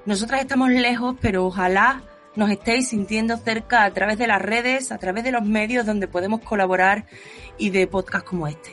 Nosotras 0.07 0.41
estamos 0.41 0.71
lejos, 0.71 1.17
pero 1.21 1.47
ojalá 1.47 2.01
nos 2.37 2.49
estéis 2.49 2.89
sintiendo 2.89 3.37
cerca 3.39 3.83
a 3.83 3.91
través 3.91 4.19
de 4.19 4.29
las 4.29 4.41
redes, 4.41 4.93
a 4.93 4.99
través 4.99 5.25
de 5.25 5.33
los 5.33 5.43
medios 5.43 5.85
donde 5.85 6.07
podemos 6.07 6.43
colaborar 6.43 7.07
y 7.59 7.71
de 7.71 7.89
podcasts 7.89 8.29
como 8.29 8.47
este. 8.47 8.71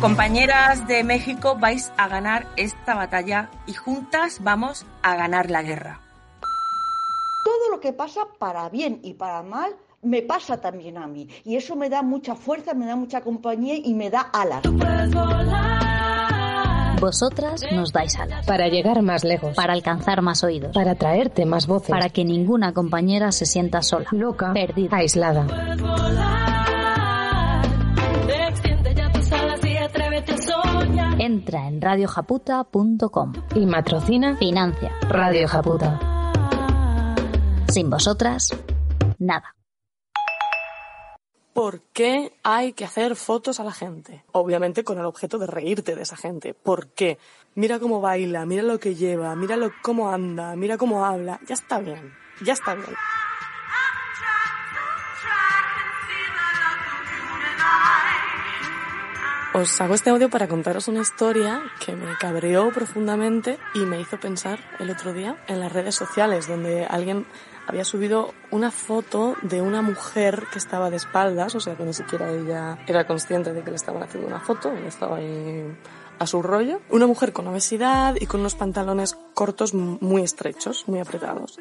Compañeras 0.00 0.86
de 0.86 1.02
México, 1.02 1.56
vais 1.58 1.90
a 1.96 2.06
ganar 2.06 2.46
esta 2.54 2.94
batalla 2.94 3.50
y 3.66 3.72
juntas 3.72 4.44
vamos 4.44 4.86
a 5.02 5.16
ganar 5.16 5.50
la 5.50 5.62
guerra. 5.62 6.00
Todo 7.42 7.70
lo 7.72 7.80
que 7.80 7.92
pasa 7.92 8.20
para 8.38 8.68
bien 8.68 9.00
y 9.02 9.14
para 9.14 9.42
mal 9.42 9.74
me 10.04 10.22
pasa 10.22 10.60
también 10.60 10.98
a 10.98 11.06
mí. 11.06 11.28
Y 11.44 11.56
eso 11.56 11.76
me 11.76 11.88
da 11.88 12.02
mucha 12.02 12.34
fuerza, 12.34 12.74
me 12.74 12.86
da 12.86 12.96
mucha 12.96 13.20
compañía 13.20 13.76
y 13.76 13.94
me 13.94 14.10
da 14.10 14.20
alas. 14.20 14.62
Vosotras 17.00 17.62
nos 17.72 17.92
dais 17.92 18.16
alas. 18.16 18.46
Para 18.46 18.68
llegar 18.68 19.02
más 19.02 19.24
lejos. 19.24 19.54
Para 19.54 19.74
alcanzar 19.74 20.22
más 20.22 20.42
oídos. 20.42 20.72
Para 20.74 20.94
traerte 20.94 21.44
más 21.44 21.66
voces. 21.66 21.90
Para 21.90 22.08
que 22.08 22.24
ninguna 22.24 22.72
compañera 22.72 23.30
se 23.32 23.46
sienta 23.46 23.82
sola. 23.82 24.06
Loca. 24.12 24.52
Perdida. 24.54 24.96
Aislada. 24.96 25.46
Entra 31.18 31.68
en 31.68 31.80
radiojaputa.com 31.80 33.32
y 33.54 33.66
matrocina 33.66 34.36
Financia 34.36 34.92
Radio 35.08 35.46
Japuta. 35.46 36.00
Sin 37.68 37.90
vosotras, 37.90 38.56
nada. 39.18 39.53
¿Por 41.54 41.82
qué 41.92 42.32
hay 42.42 42.72
que 42.72 42.84
hacer 42.84 43.14
fotos 43.14 43.60
a 43.60 43.64
la 43.64 43.70
gente? 43.70 44.24
Obviamente 44.32 44.82
con 44.82 44.98
el 44.98 45.04
objeto 45.04 45.38
de 45.38 45.46
reírte 45.46 45.94
de 45.94 46.02
esa 46.02 46.16
gente. 46.16 46.52
¿Por 46.52 46.88
qué? 46.88 47.16
Mira 47.54 47.78
cómo 47.78 48.00
baila, 48.00 48.44
mira 48.44 48.64
lo 48.64 48.80
que 48.80 48.96
lleva, 48.96 49.36
mira 49.36 49.56
lo, 49.56 49.70
cómo 49.80 50.10
anda, 50.10 50.56
mira 50.56 50.76
cómo 50.76 51.06
habla. 51.06 51.38
Ya 51.46 51.54
está 51.54 51.78
bien, 51.78 52.12
ya 52.42 52.54
está 52.54 52.74
bien. 52.74 52.88
Os 59.52 59.80
hago 59.80 59.94
este 59.94 60.10
audio 60.10 60.28
para 60.28 60.48
contaros 60.48 60.88
una 60.88 61.02
historia 61.02 61.62
que 61.78 61.94
me 61.94 62.16
cabreó 62.18 62.72
profundamente 62.72 63.60
y 63.76 63.86
me 63.86 64.00
hizo 64.00 64.18
pensar 64.18 64.58
el 64.80 64.90
otro 64.90 65.12
día 65.12 65.36
en 65.46 65.60
las 65.60 65.72
redes 65.72 65.94
sociales, 65.94 66.48
donde 66.48 66.84
alguien 66.86 67.24
había 67.66 67.84
subido 67.84 68.32
una 68.50 68.70
foto 68.70 69.36
de 69.42 69.62
una 69.62 69.82
mujer 69.82 70.44
que 70.52 70.58
estaba 70.58 70.90
de 70.90 70.96
espaldas, 70.96 71.54
o 71.54 71.60
sea 71.60 71.76
que 71.76 71.84
ni 71.84 71.94
siquiera 71.94 72.30
ella 72.30 72.78
era 72.86 73.06
consciente 73.06 73.52
de 73.52 73.62
que 73.62 73.70
le 73.70 73.76
estaban 73.76 74.02
haciendo 74.02 74.28
una 74.28 74.40
foto, 74.40 74.72
ella 74.72 74.88
estaba 74.88 75.16
ahí 75.16 75.76
a 76.18 76.26
su 76.26 76.42
rollo. 76.42 76.80
Una 76.90 77.06
mujer 77.06 77.32
con 77.32 77.46
obesidad 77.48 78.16
y 78.20 78.26
con 78.26 78.40
unos 78.40 78.54
pantalones 78.54 79.16
cortos 79.34 79.74
muy 79.74 80.22
estrechos, 80.22 80.84
muy 80.86 81.00
apretados. 81.00 81.58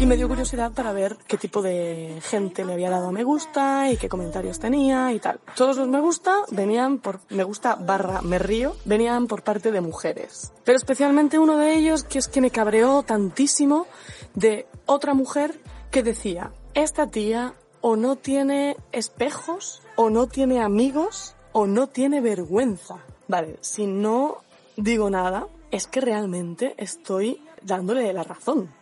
Y 0.00 0.06
me 0.06 0.16
dio 0.16 0.28
curiosidad 0.28 0.72
para 0.72 0.94
ver 0.94 1.18
qué 1.26 1.36
tipo 1.36 1.60
de 1.60 2.22
gente 2.22 2.64
le 2.64 2.72
había 2.72 2.88
dado 2.88 3.12
me 3.12 3.22
gusta 3.22 3.92
y 3.92 3.98
qué 3.98 4.08
comentarios 4.08 4.58
tenía 4.58 5.12
y 5.12 5.20
tal. 5.20 5.40
Todos 5.54 5.76
los 5.76 5.88
me 5.88 6.00
gusta 6.00 6.36
venían 6.50 7.00
por 7.00 7.20
me 7.28 7.44
gusta 7.44 7.74
barra 7.74 8.22
me 8.22 8.38
río, 8.38 8.74
venían 8.86 9.26
por 9.26 9.42
parte 9.42 9.70
de 9.70 9.82
mujeres. 9.82 10.54
Pero 10.64 10.78
especialmente 10.78 11.38
uno 11.38 11.58
de 11.58 11.74
ellos 11.74 12.02
que 12.04 12.18
es 12.18 12.28
que 12.28 12.40
me 12.40 12.50
cabreó 12.50 13.02
tantísimo 13.02 13.86
de 14.34 14.66
otra 14.86 15.12
mujer 15.12 15.60
que 15.90 16.02
decía, 16.02 16.50
esta 16.72 17.10
tía 17.10 17.52
o 17.82 17.94
no 17.94 18.16
tiene 18.16 18.78
espejos, 18.92 19.82
o 19.96 20.08
no 20.08 20.28
tiene 20.28 20.62
amigos, 20.62 21.34
o 21.52 21.66
no 21.66 21.88
tiene 21.88 22.22
vergüenza. 22.22 23.04
Vale, 23.28 23.58
si 23.60 23.86
no 23.86 24.38
digo 24.76 25.10
nada, 25.10 25.46
es 25.70 25.86
que 25.86 26.00
realmente 26.00 26.74
estoy 26.78 27.42
dándole 27.62 28.10
la 28.14 28.22
razón. 28.22 28.79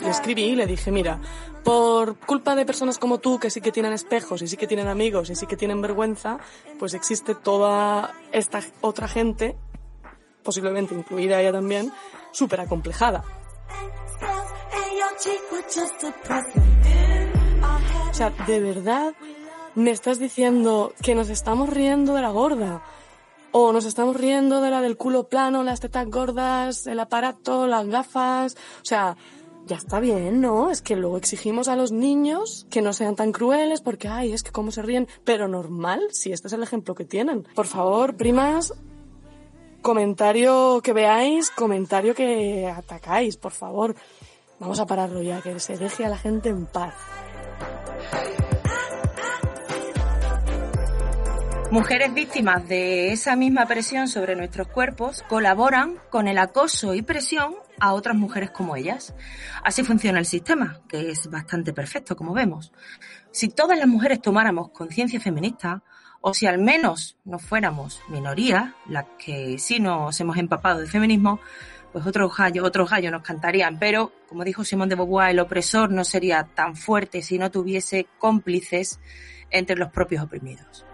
Le 0.00 0.10
escribí 0.10 0.42
y 0.44 0.56
le 0.56 0.66
dije, 0.66 0.90
mira, 0.90 1.20
por 1.64 2.16
culpa 2.18 2.54
de 2.54 2.66
personas 2.66 2.98
como 2.98 3.18
tú 3.18 3.38
que 3.38 3.50
sí 3.50 3.60
que 3.60 3.72
tienen 3.72 3.92
espejos 3.92 4.42
y 4.42 4.48
sí 4.48 4.56
que 4.56 4.66
tienen 4.66 4.88
amigos 4.88 5.30
y 5.30 5.34
sí 5.34 5.46
que 5.46 5.56
tienen 5.56 5.80
vergüenza, 5.80 6.38
pues 6.78 6.94
existe 6.94 7.34
toda 7.34 8.14
esta 8.32 8.60
otra 8.80 9.08
gente, 9.08 9.56
posiblemente 10.42 10.94
incluida 10.94 11.40
ella 11.40 11.52
también, 11.52 11.92
súper 12.32 12.60
acomplejada. 12.60 13.24
O 18.10 18.14
sea, 18.14 18.30
de 18.30 18.60
verdad 18.60 19.14
me 19.74 19.90
estás 19.90 20.18
diciendo 20.18 20.92
que 21.02 21.14
nos 21.14 21.28
estamos 21.30 21.68
riendo 21.70 22.14
de 22.14 22.22
la 22.22 22.30
gorda. 22.30 22.82
O 23.52 23.72
nos 23.72 23.84
estamos 23.84 24.16
riendo 24.16 24.60
de 24.60 24.70
la 24.70 24.80
del 24.80 24.96
culo 24.96 25.28
plano, 25.28 25.62
las 25.62 25.80
tetas 25.80 26.08
gordas, 26.08 26.86
el 26.86 26.98
aparato, 26.98 27.66
las 27.66 27.86
gafas. 27.86 28.56
O 28.80 28.84
sea, 28.84 29.16
ya 29.66 29.76
está 29.76 30.00
bien, 30.00 30.40
¿no? 30.40 30.70
Es 30.70 30.82
que 30.82 30.96
luego 30.96 31.16
exigimos 31.18 31.68
a 31.68 31.76
los 31.76 31.92
niños 31.92 32.66
que 32.70 32.82
no 32.82 32.92
sean 32.92 33.14
tan 33.14 33.30
crueles 33.30 33.80
porque, 33.80 34.08
ay, 34.08 34.32
es 34.32 34.42
que 34.42 34.50
cómo 34.50 34.70
se 34.70 34.82
ríen. 34.82 35.06
Pero 35.24 35.48
normal, 35.48 36.00
si 36.10 36.32
este 36.32 36.48
es 36.48 36.54
el 36.54 36.62
ejemplo 36.62 36.94
que 36.94 37.04
tienen. 37.04 37.46
Por 37.54 37.66
favor, 37.66 38.16
primas, 38.16 38.74
comentario 39.82 40.80
que 40.82 40.92
veáis, 40.92 41.50
comentario 41.50 42.14
que 42.14 42.66
atacáis, 42.66 43.36
por 43.36 43.52
favor. 43.52 43.94
Vamos 44.58 44.80
a 44.80 44.86
pararlo 44.86 45.22
ya, 45.22 45.42
que 45.42 45.58
se 45.60 45.76
deje 45.76 46.04
a 46.04 46.08
la 46.08 46.18
gente 46.18 46.48
en 46.48 46.66
paz. 46.66 46.94
Mujeres 51.72 52.12
víctimas 52.12 52.68
de 52.68 53.12
esa 53.12 53.34
misma 53.34 53.64
presión 53.64 54.06
sobre 54.06 54.36
nuestros 54.36 54.68
cuerpos 54.68 55.24
colaboran 55.26 55.96
con 56.10 56.28
el 56.28 56.36
acoso 56.36 56.92
y 56.92 57.00
presión 57.00 57.54
a 57.80 57.94
otras 57.94 58.14
mujeres 58.14 58.50
como 58.50 58.76
ellas. 58.76 59.14
Así 59.64 59.82
funciona 59.82 60.18
el 60.18 60.26
sistema, 60.26 60.82
que 60.86 61.08
es 61.08 61.30
bastante 61.30 61.72
perfecto, 61.72 62.14
como 62.14 62.34
vemos. 62.34 62.74
Si 63.30 63.48
todas 63.48 63.78
las 63.78 63.88
mujeres 63.88 64.20
tomáramos 64.20 64.68
conciencia 64.68 65.18
feminista, 65.18 65.82
o 66.20 66.34
si 66.34 66.46
al 66.46 66.58
menos 66.58 67.16
no 67.24 67.38
fuéramos 67.38 68.02
minorías, 68.10 68.74
las 68.86 69.06
que 69.18 69.58
sí 69.58 69.80
nos 69.80 70.20
hemos 70.20 70.36
empapado 70.36 70.80
de 70.80 70.88
feminismo, 70.88 71.40
pues 71.90 72.06
otros 72.06 72.36
gallos, 72.36 72.66
otros 72.66 72.90
gallos 72.90 73.12
nos 73.12 73.22
cantarían. 73.22 73.78
Pero, 73.78 74.12
como 74.28 74.44
dijo 74.44 74.62
Simón 74.62 74.90
de 74.90 74.96
Beauvoir, 74.96 75.30
el 75.30 75.40
opresor 75.40 75.90
no 75.90 76.04
sería 76.04 76.44
tan 76.54 76.76
fuerte 76.76 77.22
si 77.22 77.38
no 77.38 77.50
tuviese 77.50 78.08
cómplices 78.18 79.00
entre 79.50 79.76
los 79.76 79.90
propios 79.90 80.22
oprimidos. 80.22 80.84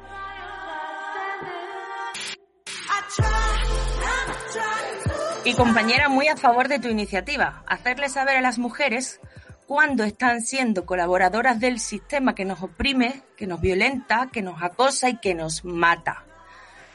Y 5.44 5.54
compañera, 5.54 6.10
muy 6.10 6.28
a 6.28 6.36
favor 6.36 6.68
de 6.68 6.78
tu 6.78 6.88
iniciativa, 6.88 7.62
hacerle 7.66 8.10
saber 8.10 8.36
a 8.36 8.42
las 8.42 8.58
mujeres 8.58 9.18
cuando 9.66 10.04
están 10.04 10.42
siendo 10.42 10.84
colaboradoras 10.84 11.58
del 11.58 11.80
sistema 11.80 12.34
que 12.34 12.44
nos 12.44 12.62
oprime, 12.62 13.22
que 13.34 13.46
nos 13.46 13.60
violenta, 13.60 14.28
que 14.30 14.42
nos 14.42 14.62
acosa 14.62 15.08
y 15.08 15.18
que 15.18 15.34
nos 15.34 15.64
mata. 15.64 16.24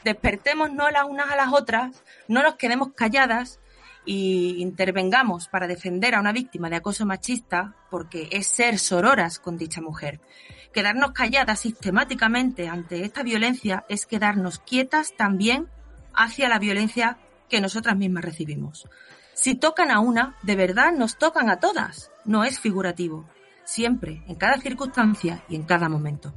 Despertémonos 0.04 0.92
las 0.92 1.04
unas 1.04 1.30
a 1.30 1.36
las 1.36 1.52
otras, 1.52 2.04
no 2.28 2.42
nos 2.42 2.54
quedemos 2.54 2.92
calladas 2.94 3.58
y 4.04 4.56
intervengamos 4.60 5.48
para 5.48 5.66
defender 5.66 6.14
a 6.14 6.20
una 6.20 6.32
víctima 6.32 6.70
de 6.70 6.76
acoso 6.76 7.06
machista, 7.06 7.74
porque 7.90 8.28
es 8.30 8.46
ser 8.46 8.78
sororas 8.78 9.40
con 9.40 9.56
dicha 9.56 9.80
mujer. 9.80 10.20
Quedarnos 10.72 11.10
calladas 11.12 11.58
sistemáticamente 11.58 12.68
ante 12.68 13.04
esta 13.04 13.24
violencia 13.24 13.84
es 13.88 14.06
quedarnos 14.06 14.60
quietas 14.60 15.14
también 15.16 15.68
hacia 16.16 16.48
la 16.48 16.58
violencia 16.58 17.18
que 17.48 17.60
nosotras 17.60 17.96
mismas 17.96 18.24
recibimos. 18.24 18.88
Si 19.34 19.54
tocan 19.54 19.90
a 19.90 20.00
una, 20.00 20.36
de 20.42 20.56
verdad 20.56 20.92
nos 20.92 21.18
tocan 21.18 21.50
a 21.50 21.58
todas. 21.58 22.10
No 22.24 22.44
es 22.44 22.60
figurativo. 22.60 23.28
Siempre, 23.64 24.22
en 24.28 24.36
cada 24.36 24.58
circunstancia 24.58 25.42
y 25.48 25.56
en 25.56 25.64
cada 25.64 25.88
momento. 25.88 26.32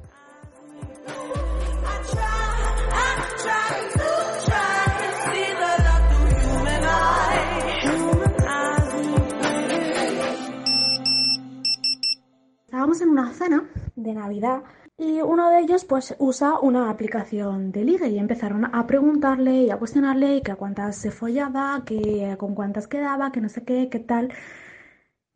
Estábamos 12.65 13.01
en 13.01 13.09
una 13.09 13.33
cena 13.33 13.63
de 13.95 14.13
Navidad 14.13 14.63
y 14.97 15.21
uno 15.21 15.51
de 15.51 15.59
ellos 15.59 15.85
pues 15.85 16.15
usa 16.17 16.59
una 16.59 16.89
aplicación 16.89 17.71
de 17.71 17.83
ligue 17.83 18.07
y 18.09 18.17
empezaron 18.17 18.65
a 18.65 18.87
preguntarle 18.87 19.63
y 19.63 19.69
a 19.69 19.77
cuestionarle 19.77 20.41
que 20.41 20.51
a 20.51 20.55
cuántas 20.55 20.95
se 20.95 21.11
follaba, 21.11 21.83
que 21.85 22.35
con 22.39 22.55
cuántas 22.55 22.87
quedaba, 22.87 23.31
que 23.31 23.41
no 23.41 23.49
sé 23.49 23.63
qué, 23.63 23.89
qué 23.89 23.99
tal. 23.99 24.33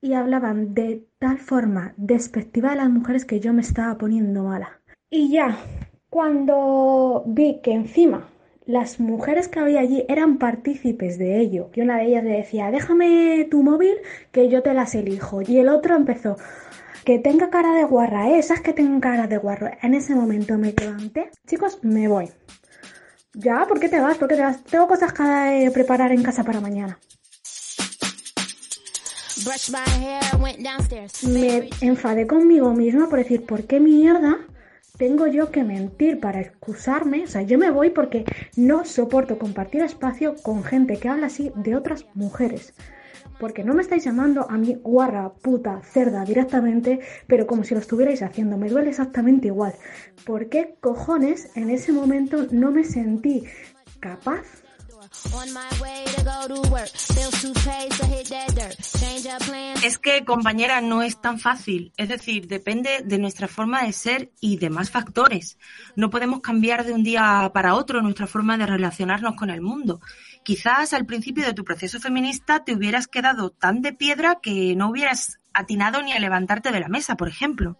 Y 0.01 0.13
hablaban 0.13 0.73
de 0.73 1.07
tal 1.19 1.37
forma 1.37 1.93
despectiva 1.95 2.71
de 2.71 2.77
las 2.77 2.89
mujeres 2.89 3.23
que 3.25 3.39
yo 3.39 3.53
me 3.53 3.61
estaba 3.61 3.97
poniendo 3.99 4.43
mala. 4.43 4.81
Y 5.11 5.29
ya, 5.29 5.59
cuando 6.09 7.23
vi 7.27 7.61
que 7.61 7.73
encima 7.73 8.31
las 8.65 8.99
mujeres 8.99 9.47
que 9.47 9.59
había 9.59 9.81
allí 9.81 10.05
eran 10.07 10.37
partícipes 10.37 11.17
de 11.17 11.39
ello, 11.39 11.69
y 11.73 11.81
una 11.81 11.97
de 11.97 12.05
ellas 12.05 12.23
le 12.23 12.37
decía, 12.37 12.71
déjame 12.71 13.47
tu 13.49 13.63
móvil 13.63 13.95
que 14.31 14.49
yo 14.49 14.63
te 14.63 14.73
las 14.73 14.95
elijo. 14.95 15.41
Y 15.41 15.59
el 15.59 15.69
otro 15.69 15.95
empezó, 15.95 16.37
que 17.03 17.19
tenga 17.19 17.49
cara 17.49 17.73
de 17.73 17.83
guarra, 17.83 18.29
¿eh? 18.29 18.39
esas 18.39 18.61
que 18.61 18.73
tengan 18.73 18.99
cara 18.99 19.27
de 19.27 19.37
guarro. 19.37 19.69
En 19.81 19.93
ese 19.93 20.15
momento 20.15 20.57
me 20.57 20.73
levanté. 20.73 21.31
Chicos, 21.47 21.79
me 21.81 22.07
voy. 22.07 22.29
Ya, 23.33 23.65
¿por 23.67 23.79
qué 23.79 23.89
te 23.89 23.99
vas? 23.99 24.17
¿Por 24.17 24.27
qué 24.27 24.35
te 24.35 24.41
vas? 24.41 24.63
Tengo 24.63 24.87
cosas 24.87 25.13
que 25.13 25.71
preparar 25.73 26.11
en 26.11 26.21
casa 26.21 26.43
para 26.43 26.59
mañana. 26.59 26.99
Me 31.27 31.69
enfadé 31.81 32.27
conmigo 32.27 32.73
misma 32.73 33.09
por 33.09 33.19
decir, 33.19 33.45
¿por 33.45 33.63
qué 33.63 33.79
mierda 33.79 34.37
tengo 34.97 35.25
yo 35.25 35.49
que 35.49 35.63
mentir 35.63 36.19
para 36.19 36.41
excusarme? 36.41 37.23
O 37.23 37.27
sea, 37.27 37.41
yo 37.41 37.57
me 37.57 37.71
voy 37.71 37.89
porque 37.89 38.25
no 38.55 38.85
soporto 38.85 39.39
compartir 39.39 39.81
espacio 39.81 40.35
con 40.43 40.63
gente 40.63 40.97
que 40.97 41.09
habla 41.09 41.27
así 41.27 41.51
de 41.55 41.75
otras 41.75 42.05
mujeres 42.13 42.73
porque 43.41 43.63
no 43.63 43.73
me 43.73 43.81
estáis 43.81 44.03
llamando 44.03 44.45
a 44.51 44.55
mí 44.55 44.77
guarra, 44.83 45.33
puta, 45.33 45.81
cerda 45.81 46.23
directamente, 46.23 46.99
pero 47.25 47.47
como 47.47 47.63
si 47.63 47.73
lo 47.73 47.79
estuvierais 47.79 48.21
haciendo. 48.21 48.55
Me 48.55 48.69
duele 48.69 48.91
exactamente 48.91 49.47
igual. 49.47 49.73
¿Por 50.27 50.47
qué 50.47 50.75
cojones 50.79 51.49
en 51.55 51.71
ese 51.71 51.91
momento 51.91 52.45
no 52.51 52.69
me 52.69 52.83
sentí 52.83 53.45
capaz 53.99 54.45
Es 59.83 59.97
que, 59.97 60.23
compañera, 60.25 60.81
no 60.81 61.01
es 61.01 61.19
tan 61.19 61.39
fácil. 61.39 61.91
Es 61.97 62.09
decir, 62.09 62.47
depende 62.47 63.01
de 63.03 63.17
nuestra 63.17 63.47
forma 63.47 63.83
de 63.83 63.93
ser 63.93 64.31
y 64.39 64.57
de 64.57 64.69
más 64.69 64.89
factores. 64.89 65.57
No 65.95 66.09
podemos 66.09 66.41
cambiar 66.41 66.85
de 66.85 66.93
un 66.93 67.03
día 67.03 67.51
para 67.53 67.75
otro 67.75 68.01
nuestra 68.01 68.27
forma 68.27 68.57
de 68.57 68.65
relacionarnos 68.65 69.35
con 69.35 69.49
el 69.49 69.61
mundo. 69.61 70.01
Quizás 70.43 70.93
al 70.93 71.05
principio 71.05 71.45
de 71.45 71.53
tu 71.53 71.63
proceso 71.63 71.99
feminista 71.99 72.63
te 72.63 72.73
hubieras 72.73 73.07
quedado 73.07 73.51
tan 73.51 73.81
de 73.81 73.93
piedra 73.93 74.39
que 74.41 74.75
no 74.75 74.89
hubieras 74.89 75.39
atinado 75.53 76.01
ni 76.01 76.13
a 76.13 76.19
levantarte 76.19 76.71
de 76.71 76.79
la 76.79 76.87
mesa, 76.87 77.15
por 77.15 77.27
ejemplo. 77.27 77.77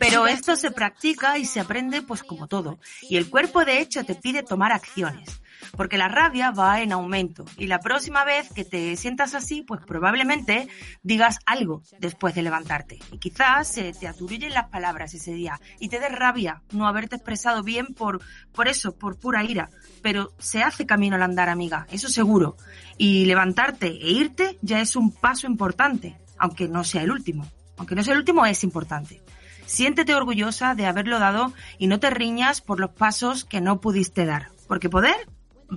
Pero 0.00 0.26
esto 0.26 0.56
se 0.56 0.70
practica 0.72 1.38
y 1.38 1.44
se 1.44 1.60
aprende 1.60 2.02
pues 2.02 2.22
como 2.22 2.48
todo. 2.48 2.78
Y 3.02 3.16
el 3.16 3.30
cuerpo 3.30 3.64
de 3.64 3.80
hecho 3.80 4.04
te 4.04 4.14
pide 4.14 4.42
tomar 4.42 4.72
acciones 4.72 5.40
porque 5.76 5.98
la 5.98 6.08
rabia 6.08 6.50
va 6.50 6.80
en 6.80 6.92
aumento 6.92 7.44
y 7.56 7.66
la 7.66 7.80
próxima 7.80 8.24
vez 8.24 8.52
que 8.52 8.64
te 8.64 8.96
sientas 8.96 9.34
así, 9.34 9.62
pues 9.62 9.80
probablemente 9.86 10.68
digas 11.02 11.38
algo 11.46 11.82
después 11.98 12.34
de 12.34 12.42
levantarte 12.42 12.98
y 13.12 13.18
quizás 13.18 13.68
se 13.68 13.92
te 13.92 14.08
aturillen 14.08 14.54
las 14.54 14.68
palabras 14.68 15.14
ese 15.14 15.32
día 15.32 15.60
y 15.78 15.88
te 15.88 16.00
dé 16.00 16.08
rabia 16.08 16.62
no 16.72 16.86
haberte 16.86 17.16
expresado 17.16 17.62
bien 17.62 17.94
por, 17.94 18.20
por 18.52 18.68
eso, 18.68 18.96
por 18.96 19.18
pura 19.18 19.44
ira, 19.44 19.70
pero 20.02 20.32
se 20.38 20.62
hace 20.62 20.86
camino 20.86 21.16
al 21.16 21.22
andar, 21.22 21.48
amiga, 21.48 21.86
eso 21.90 22.08
seguro. 22.08 22.56
Y 22.96 23.24
levantarte 23.24 23.86
e 23.86 24.10
irte 24.10 24.58
ya 24.62 24.80
es 24.80 24.96
un 24.96 25.12
paso 25.12 25.46
importante, 25.46 26.16
aunque 26.38 26.68
no 26.68 26.84
sea 26.84 27.02
el 27.02 27.10
último. 27.10 27.46
Aunque 27.76 27.94
no 27.94 28.04
sea 28.04 28.12
el 28.12 28.20
último, 28.20 28.46
es 28.46 28.62
importante. 28.64 29.22
Siéntete 29.66 30.14
orgullosa 30.14 30.74
de 30.74 30.86
haberlo 30.86 31.18
dado 31.18 31.52
y 31.78 31.86
no 31.86 31.98
te 31.98 32.10
riñas 32.10 32.60
por 32.60 32.80
los 32.80 32.90
pasos 32.90 33.44
que 33.44 33.60
no 33.60 33.80
pudiste 33.80 34.26
dar. 34.26 34.48
Porque 34.68 34.90
poder 34.90 35.16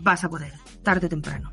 vas 0.02 0.24
a 0.24 0.30
poder, 0.30 0.54
tarde 0.84 1.08
o 1.08 1.10
temprano. 1.10 1.52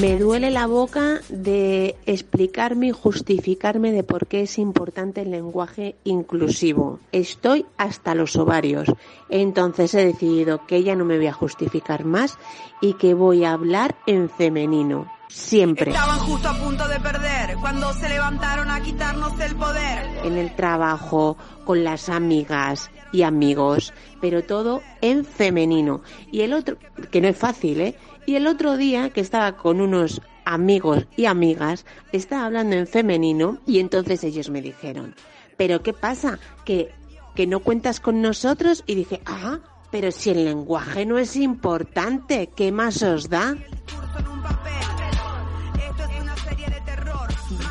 Me 0.00 0.18
duele 0.18 0.50
la 0.50 0.66
boca 0.66 1.20
de 1.28 1.96
explicarme 2.06 2.88
y 2.88 2.90
justificarme 2.90 3.92
de 3.92 4.02
por 4.02 4.26
qué 4.26 4.42
es 4.42 4.58
importante 4.58 5.22
el 5.22 5.30
lenguaje 5.30 5.94
inclusivo. 6.04 6.98
Estoy 7.12 7.66
hasta 7.76 8.14
los 8.14 8.36
ovarios. 8.36 8.92
Entonces 9.28 9.94
he 9.94 10.04
decidido 10.04 10.66
que 10.66 10.82
ya 10.82 10.96
no 10.96 11.04
me 11.04 11.16
voy 11.16 11.28
a 11.28 11.32
justificar 11.32 12.04
más 12.04 12.38
y 12.80 12.94
que 12.94 13.14
voy 13.14 13.44
a 13.44 13.52
hablar 13.52 13.96
en 14.06 14.28
femenino. 14.28 15.15
Siempre. 15.36 15.90
Estaban 15.90 16.18
justo 16.20 16.48
a 16.48 16.54
punto 16.54 16.88
de 16.88 16.98
perder 16.98 17.56
cuando 17.60 17.92
se 17.92 18.08
levantaron 18.08 18.70
a 18.70 18.80
quitarnos 18.80 19.38
el 19.38 19.54
poder. 19.54 20.08
En 20.24 20.38
el 20.38 20.56
trabajo, 20.56 21.36
con 21.66 21.84
las 21.84 22.08
amigas 22.08 22.90
y 23.12 23.22
amigos, 23.22 23.92
pero 24.22 24.42
todo 24.42 24.82
en 25.02 25.26
femenino. 25.26 26.00
Y 26.32 26.40
el 26.40 26.54
otro, 26.54 26.78
que 27.10 27.20
no 27.20 27.28
es 27.28 27.36
fácil, 27.36 27.82
¿eh? 27.82 27.94
Y 28.24 28.36
el 28.36 28.46
otro 28.46 28.78
día 28.78 29.10
que 29.10 29.20
estaba 29.20 29.58
con 29.58 29.82
unos 29.82 30.22
amigos 30.46 31.06
y 31.18 31.26
amigas, 31.26 31.84
estaba 32.12 32.46
hablando 32.46 32.74
en 32.74 32.86
femenino 32.86 33.58
y 33.66 33.80
entonces 33.80 34.24
ellos 34.24 34.48
me 34.48 34.62
dijeron, 34.62 35.14
pero 35.58 35.82
¿qué 35.82 35.92
pasa? 35.92 36.38
Que, 36.64 36.94
que 37.34 37.46
no 37.46 37.60
cuentas 37.60 38.00
con 38.00 38.22
nosotros 38.22 38.84
y 38.86 38.94
dije, 38.94 39.20
ah, 39.26 39.58
pero 39.90 40.10
si 40.10 40.30
el 40.30 40.46
lenguaje 40.46 41.04
no 41.04 41.18
es 41.18 41.36
importante, 41.36 42.48
¿qué 42.56 42.72
más 42.72 43.02
os 43.02 43.28
da? 43.28 43.54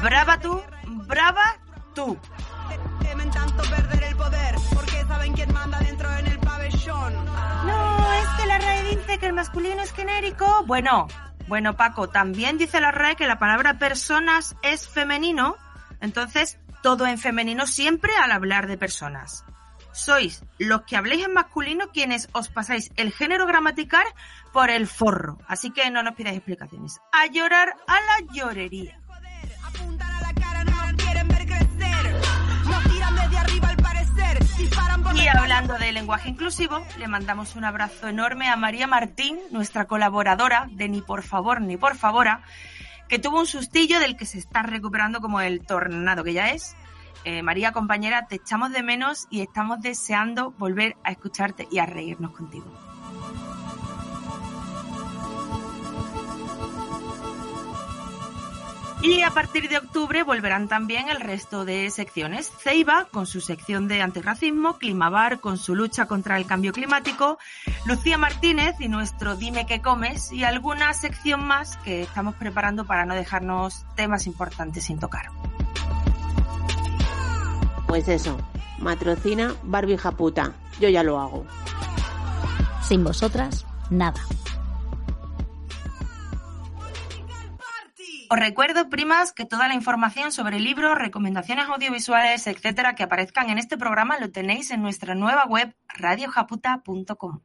Brava 0.02 0.40
tú, 0.40 0.62
brava 1.08 1.58
tú. 1.94 2.18
Temen 3.02 3.32
tanto 3.32 3.64
perder 3.64 4.04
el 4.04 4.16
poder 4.16 4.56
porque 4.74 5.04
saben 5.08 5.34
quién 5.34 5.54
manda 5.54 5.80
dentro 5.80 6.12
en 6.18 6.28
el 6.28 6.40
pabellón. 6.40 7.26
No, 7.26 8.14
es 8.14 8.28
que 8.38 8.46
la 8.46 8.58
RAE 8.58 8.96
dice 8.96 9.18
que 9.20 9.26
el 9.28 9.34
masculino 9.34 9.82
es 9.82 9.92
genérico. 9.92 10.64
Bueno, 10.66 11.08
bueno, 11.48 11.76
Paco, 11.76 12.10
también 12.10 12.58
dice 12.58 12.82
la 12.82 12.92
RAE 12.92 13.16
que 13.16 13.28
la 13.28 13.40
palabra 13.40 13.78
personas 13.78 14.56
es 14.62 14.88
femenino. 14.88 15.56
Entonces, 16.02 16.60
todo 16.82 17.08
en 17.08 17.18
femenino 17.18 17.66
siempre 17.66 18.12
al 18.16 18.32
hablar 18.32 18.68
de 18.68 18.78
personas. 18.78 19.46
Sois 19.92 20.44
los 20.60 20.82
que 20.82 20.98
habléis 20.98 21.26
en 21.26 21.34
masculino 21.34 21.88
quienes 21.94 22.28
os 22.34 22.50
pasáis 22.50 22.92
el 22.98 23.14
género 23.14 23.46
gramatical 23.46 24.06
por 24.52 24.70
el 24.70 24.88
forro. 24.88 25.38
Así 25.48 25.72
que 25.72 25.90
no 25.90 26.04
nos 26.04 26.16
pidáis 26.16 26.38
explicaciones. 26.38 27.00
A 27.14 27.28
llorar 27.28 27.76
a 27.88 27.94
la 27.94 28.34
llorería. 28.34 29.00
Y 35.26 35.28
hablando 35.28 35.78
de 35.80 35.92
lenguaje 35.92 36.30
inclusivo, 36.30 36.86
le 37.00 37.08
mandamos 37.08 37.56
un 37.56 37.64
abrazo 37.64 38.08
enorme 38.08 38.48
a 38.48 38.56
María 38.56 38.86
Martín, 38.86 39.40
nuestra 39.50 39.86
colaboradora 39.86 40.68
de 40.72 40.88
Ni 40.88 41.02
por 41.02 41.24
favor 41.24 41.62
ni 41.62 41.78
por 41.78 41.96
favora, 41.96 42.44
que 43.08 43.18
tuvo 43.18 43.40
un 43.40 43.48
sustillo 43.48 44.00
del 44.00 44.18
que 44.18 44.26
se 44.26 44.38
está 44.38 44.62
recuperando 44.62 45.22
como 45.22 45.42
el 45.42 45.66
tornado 45.66 46.24
que 46.24 46.34
ya 46.34 46.52
es. 46.52 46.76
Eh, 47.24 47.42
María, 47.42 47.72
compañera, 47.72 48.28
te 48.28 48.36
echamos 48.36 48.72
de 48.72 48.84
menos 48.84 49.26
y 49.32 49.42
estamos 49.42 49.82
deseando 49.82 50.52
volver 50.60 50.96
a 51.04 51.12
escucharte 51.12 51.68
y 51.72 51.80
a 51.80 51.88
reírnos 51.88 52.32
contigo. 52.32 52.66
Y 59.06 59.22
a 59.22 59.30
partir 59.30 59.70
de 59.70 59.78
octubre 59.78 60.24
volverán 60.24 60.68
también 60.68 61.10
el 61.10 61.20
resto 61.20 61.64
de 61.64 61.92
secciones. 61.92 62.52
Ceiba 62.64 63.06
con 63.12 63.28
su 63.28 63.40
sección 63.40 63.88
de 63.88 64.02
antirracismo, 64.02 64.80
Climabar 64.80 65.40
con 65.40 65.60
su 65.60 65.76
lucha 65.76 66.08
contra 66.08 66.38
el 66.38 66.48
cambio 66.48 66.74
climático, 66.74 67.38
Lucía 67.86 68.18
Martínez 68.18 68.78
y 68.80 68.88
nuestro 68.88 69.36
Dime 69.36 69.68
qué 69.68 69.80
comes 69.80 70.32
y 70.32 70.44
alguna 70.44 70.92
sección 70.96 71.44
más 71.44 71.78
que 71.78 72.02
estamos 72.02 72.34
preparando 72.34 72.86
para 72.86 73.06
no 73.06 73.14
dejarnos 73.14 73.86
temas 73.96 74.26
importantes 74.26 74.86
sin 74.86 74.98
tocar. 74.98 75.28
Pues 77.86 78.08
eso, 78.08 78.40
matrocina 78.80 79.54
Barbie 79.62 79.98
Japuta. 79.98 80.54
Yo 80.80 80.90
ya 80.90 81.04
lo 81.04 81.20
hago. 81.20 81.46
Sin 82.82 83.04
vosotras, 83.04 83.68
nada. 83.92 84.22
Os 88.28 88.40
recuerdo, 88.40 88.90
primas, 88.90 89.34
que 89.34 89.46
toda 89.46 89.68
la 89.68 89.76
información 89.76 90.32
sobre 90.32 90.60
libros, 90.60 90.98
recomendaciones 90.98 91.70
audiovisuales, 91.70 92.48
etcétera, 92.48 92.96
que 92.96 93.04
aparezcan 93.04 93.50
en 93.50 93.60
este 93.60 93.78
programa 93.78 94.18
lo 94.20 94.32
tenéis 94.32 94.72
en 94.72 94.82
nuestra 94.82 95.14
nueva 95.14 95.46
web 95.46 95.76
radiojaputa.com. 95.88 97.42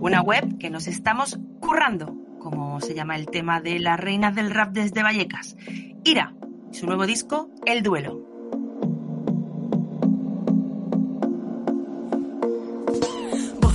Una 0.00 0.22
web 0.22 0.58
que 0.58 0.70
nos 0.70 0.86
estamos 0.88 1.38
currando, 1.60 2.16
como 2.38 2.80
se 2.80 2.94
llama 2.94 3.16
el 3.16 3.26
tema 3.26 3.60
de 3.60 3.78
las 3.78 4.00
reinas 4.00 4.34
del 4.34 4.50
rap 4.50 4.72
desde 4.72 5.02
Vallecas. 5.02 5.56
Ira, 6.04 6.34
su 6.72 6.86
nuevo 6.86 7.06
disco, 7.06 7.50
El 7.66 7.82
Duelo. 7.82 8.29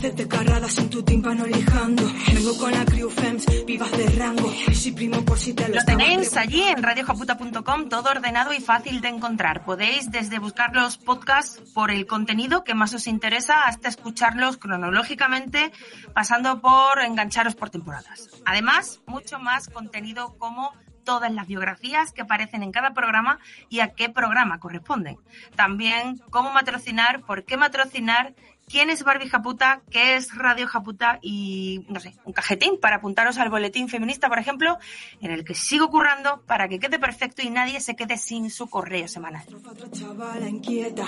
Voces 0.05 0.17
descarradas 0.17 0.77
en 0.77 0.89
tu 0.91 1.01
tímpano 1.01 1.47
lijando. 1.47 2.03
Vengo 2.31 2.55
con 2.59 2.71
la 2.71 2.85
crew 2.85 3.09
fems, 3.09 3.65
vivas 3.65 3.91
de 3.91 4.07
rango. 4.09 4.53
Y 4.67 4.75
si 4.75 4.91
primo 4.91 5.25
por 5.25 5.39
si 5.39 5.55
te 5.55 5.67
lo 5.67 5.73
Lo 5.73 5.83
tenéis 5.83 6.37
allí 6.37 6.61
en 6.61 6.83
radiojaputa.com, 6.83 7.89
todo 7.89 8.11
ordenado 8.11 8.53
y 8.53 8.59
fácil 8.59 9.01
de 9.01 9.07
encontrar. 9.07 9.65
Podéis 9.65 10.11
desde 10.11 10.37
buscar 10.37 10.75
los 10.75 10.99
podcasts 10.99 11.59
por 11.73 11.89
el 11.89 12.05
contenido 12.05 12.63
que 12.63 12.75
más 12.75 12.93
os 12.93 13.07
interesa 13.07 13.65
hasta 13.65 13.89
escucharlos 13.89 14.57
cronológicamente, 14.57 15.71
pasando 16.13 16.61
por 16.61 17.01
engancharos 17.01 17.55
por 17.55 17.71
temporadas. 17.71 18.29
Además, 18.45 19.01
mucho 19.07 19.39
más 19.39 19.69
contenido 19.69 20.37
como 20.37 20.71
todas 21.05 21.31
las 21.31 21.47
biografías 21.47 22.11
que 22.11 22.23
aparecen 22.23 22.63
en 22.63 22.71
cada 22.71 22.93
programa 22.93 23.39
y 23.69 23.79
a 23.79 23.93
qué 23.93 24.09
programa 24.09 24.59
corresponden. 24.59 25.17
También 25.55 26.21
cómo 26.31 26.51
matrocinar, 26.51 27.21
por 27.21 27.45
qué 27.45 27.55
matrocinar, 27.55 28.35
quién 28.67 28.89
es 28.89 29.03
Barbie 29.03 29.29
Japuta, 29.29 29.81
qué 29.89 30.15
es 30.15 30.35
Radio 30.35 30.67
Japuta 30.67 31.19
y, 31.21 31.85
no 31.89 31.99
sé, 31.99 32.15
un 32.25 32.33
cajetín 32.33 32.79
para 32.79 32.97
apuntaros 32.97 33.37
al 33.37 33.49
boletín 33.49 33.89
feminista, 33.89 34.27
por 34.27 34.39
ejemplo, 34.39 34.77
en 35.21 35.31
el 35.31 35.43
que 35.43 35.55
sigo 35.55 35.89
currando 35.89 36.41
para 36.45 36.67
que 36.67 36.79
quede 36.79 36.99
perfecto 36.99 37.41
y 37.41 37.49
nadie 37.49 37.79
se 37.79 37.95
quede 37.95 38.17
sin 38.17 38.49
su 38.49 38.67
correo 38.69 39.07
semanal. 39.07 39.43
Otra 39.65 39.89
chavala 39.91 40.49
inquieta, 40.49 41.05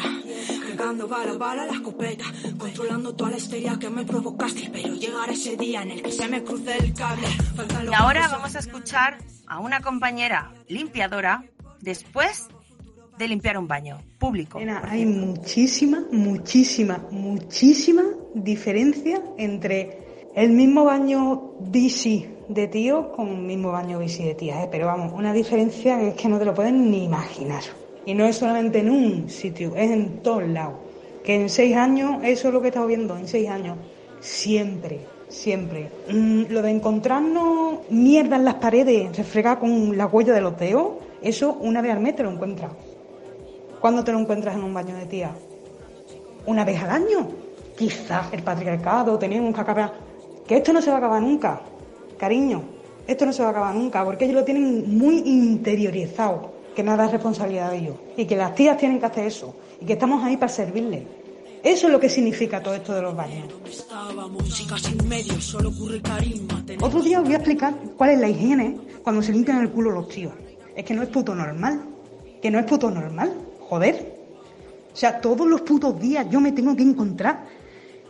cargando 0.68 1.08
bala, 1.08 1.34
bala 1.34 1.66
la 1.66 1.74
escopeta, 1.74 2.26
controlando 2.58 3.16
toda 3.16 3.32
la 3.32 3.38
histeria 3.38 3.78
que 3.80 3.90
me 3.90 4.06
provocaste, 4.06 4.70
pero 4.72 4.96
llegará 4.96 5.32
ese 5.32 5.58
día 5.58 5.82
en 5.82 5.92
el 5.92 6.02
que 6.02 6.12
se 6.12 6.28
me 6.28 6.44
cruce 6.44 6.78
el 6.78 6.94
cable. 6.94 7.28
Faltan 7.56 7.90
Y 7.90 7.94
ahora 7.94 8.28
vamos 8.28 8.56
a 8.56 8.60
escuchar 8.60 9.18
a 9.48 9.60
una 9.60 9.82
compañera 9.82 10.52
limpiadora 10.68 11.44
después 11.80 12.48
de 13.18 13.28
limpiar 13.28 13.58
un 13.58 13.68
baño 13.68 14.00
público. 14.20 14.60
hay 14.84 15.06
muchísima, 15.06 16.04
muchísima, 16.12 17.04
muchísima 17.12 18.04
diferencia 18.34 19.22
entre 19.38 20.32
el 20.36 20.52
mismo 20.52 20.84
baño 20.84 21.54
bici 21.60 22.28
de 22.48 22.68
tío 22.68 23.12
con 23.12 23.30
el 23.30 23.42
mismo 23.42 23.72
baño 23.72 24.00
bici 24.00 24.24
de 24.24 24.36
tía, 24.36 24.64
¿eh? 24.64 24.68
pero 24.72 24.86
vamos, 24.86 25.14
una 25.14 25.34
diferencia 25.34 25.98
que 25.98 26.10
es 26.10 26.16
que 26.16 26.30
no 26.30 26.38
te 26.40 26.46
lo 26.46 26.54
pueden 26.54 26.92
ni 26.92 27.06
imaginar. 27.06 27.64
Y 28.06 28.14
no 28.14 28.26
es 28.26 28.38
solamente 28.38 28.80
en 28.80 28.90
un 28.90 29.30
sitio, 29.30 29.76
es 29.76 29.92
en 29.92 30.20
todos 30.20 30.48
lados. 30.48 30.76
Que 31.26 31.36
en 31.36 31.50
seis 31.50 31.76
años, 31.76 32.22
eso 32.24 32.48
es 32.48 32.54
lo 32.54 32.62
que 32.62 32.68
he 32.68 32.70
estado 32.70 32.88
viendo, 32.88 33.18
en 33.18 33.28
seis 33.28 33.50
años, 33.50 33.78
siempre, 34.22 35.02
siempre. 35.28 35.92
Mm, 36.10 36.44
lo 36.50 36.62
de 36.62 36.72
encontrarnos 36.72 37.80
mierda 37.90 38.38
en 38.38 38.46
las 38.46 38.56
paredes, 38.56 39.18
refregar 39.18 39.60
con 39.60 39.98
la 39.98 40.06
huella 40.06 40.34
de 40.34 40.42
los 40.42 40.58
dedos, 40.58 40.92
eso 41.22 41.58
una 41.60 41.82
vez 41.82 41.92
al 41.92 42.00
mes 42.00 42.16
te 42.16 42.24
lo 42.24 42.32
encuentras. 42.32 42.72
¿Cuándo 43.80 44.04
te 44.04 44.12
lo 44.12 44.20
encuentras 44.20 44.56
en 44.56 44.64
un 44.64 44.74
baño 44.74 44.96
de 44.96 45.06
tía? 45.06 45.32
¿Una 46.46 46.66
vez 46.66 46.82
al 46.82 46.90
año? 46.90 47.28
Quizás 47.78 48.34
el 48.34 48.44
patriarcado, 48.44 49.20
tenemos 49.20 49.54
que 49.54 49.62
acabar 49.62 49.94
que 50.48 50.58
esto 50.58 50.74
no 50.74 50.82
se 50.82 50.90
va 50.90 50.96
a 50.96 51.00
acabar 51.00 51.22
nunca, 51.22 51.62
cariño, 52.18 52.64
esto 53.06 53.26
no 53.26 53.34
se 53.34 53.42
va 53.42 53.50
a 53.50 53.52
acabar 53.52 53.76
nunca, 53.76 54.04
porque 54.04 54.26
ellos 54.26 54.38
lo 54.38 54.44
tienen 54.44 54.98
muy 54.98 55.18
interiorizado, 55.20 56.54
que 56.76 56.84
nada 56.84 57.06
es 57.06 57.12
responsabilidad 57.12 57.72
de 57.72 57.78
ellos, 57.78 57.96
y 58.16 58.26
que 58.26 58.36
las 58.36 58.56
tías 58.56 58.78
tienen 58.78 59.00
que 59.00 59.06
hacer 59.06 59.28
eso, 59.28 59.56
y 59.80 59.86
que 59.86 59.94
estamos 59.94 60.24
ahí 60.24 60.38
para 60.38 60.52
servirles. 60.52 61.04
Eso 61.64 61.88
es 61.88 61.94
lo 61.94 62.00
que 62.00 62.10
significa 62.10 62.64
todo 62.64 62.76
esto 62.76 62.94
de 62.94 63.02
los 63.02 63.16
baños. 63.16 63.48
Otro 66.82 67.02
día 67.02 67.20
os 67.20 67.26
voy 67.26 67.34
a 67.34 67.38
explicar 67.38 67.76
cuál 67.98 68.12
es 68.12 68.20
la 68.20 68.30
higiene 68.30 68.78
cuando 69.04 69.22
se 69.22 69.34
limpian 69.34 69.62
el 69.62 69.72
culo 69.72 69.92
los 69.92 70.08
tíos. 70.08 70.34
Es 70.76 70.86
que 70.86 70.94
no 70.94 71.02
es 71.04 71.10
puto 71.10 71.36
normal. 71.36 71.82
Que 72.42 72.52
no 72.52 72.60
es 72.60 72.66
puto 72.66 72.92
normal. 72.92 73.34
Joder. 73.70 74.18
O 74.94 74.96
sea, 74.96 75.20
todos 75.20 75.46
los 75.46 75.62
putos 75.62 76.00
días 76.00 76.26
yo 76.30 76.40
me 76.40 76.52
tengo 76.52 76.76
que 76.76 76.84
encontrar 76.84 77.46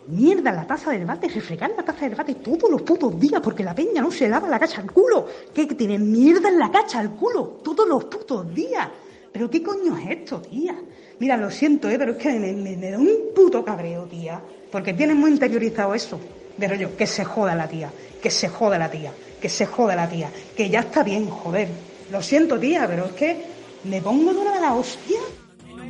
mierda 0.07 0.51
la 0.51 0.65
taza 0.65 0.91
del 0.91 1.05
bate, 1.05 1.27
refregar 1.27 1.71
la 1.75 1.83
taza 1.83 2.05
del 2.05 2.15
bate 2.15 2.35
todos 2.35 2.69
los 2.69 2.81
putos 2.81 3.19
días 3.19 3.41
porque 3.41 3.63
la 3.63 3.75
peña 3.75 4.01
no 4.01 4.11
se 4.11 4.27
lava 4.27 4.47
la 4.47 4.59
cacha 4.59 4.81
al 4.81 4.91
culo. 4.91 5.27
¿Qué 5.53 5.65
tiene 5.65 5.97
mierda 5.97 6.49
en 6.49 6.59
la 6.59 6.71
cacha 6.71 6.99
al 6.99 7.11
culo 7.11 7.59
todos 7.63 7.87
los 7.87 8.05
putos 8.05 8.53
días? 8.53 8.87
¿Pero 9.31 9.49
qué 9.49 9.61
coño 9.61 9.97
es 9.97 10.19
esto, 10.19 10.41
tía? 10.41 10.75
Mira, 11.19 11.35
lo 11.35 11.51
siento, 11.51 11.89
¿eh? 11.89 11.97
pero 11.97 12.13
es 12.13 12.17
que 12.17 12.31
me, 12.31 12.91
da 12.91 12.97
un 12.97 13.09
puto 13.35 13.63
cabreo, 13.65 14.03
tía. 14.03 14.41
Porque 14.71 14.93
tienen 14.93 15.17
muy 15.17 15.31
interiorizado 15.31 15.93
eso. 15.93 16.19
Pero 16.57 16.75
yo, 16.75 16.95
que 16.95 17.05
se 17.05 17.23
joda 17.23 17.53
la 17.53 17.67
tía, 17.67 17.91
que 18.21 18.29
se 18.29 18.47
joda 18.47 18.77
la 18.77 18.89
tía, 18.89 19.11
que 19.41 19.49
se 19.49 19.65
joda 19.65 19.95
la 19.95 20.07
tía, 20.07 20.31
que 20.55 20.69
ya 20.69 20.79
está 20.79 21.03
bien, 21.03 21.29
joder. 21.29 21.67
Lo 22.11 22.21
siento, 22.21 22.59
tía, 22.59 22.87
pero 22.87 23.05
es 23.05 23.11
que 23.11 23.37
me 23.83 24.01
pongo 24.01 24.31
toda 24.31 24.59
la 24.59 24.73
hostia 24.73 25.19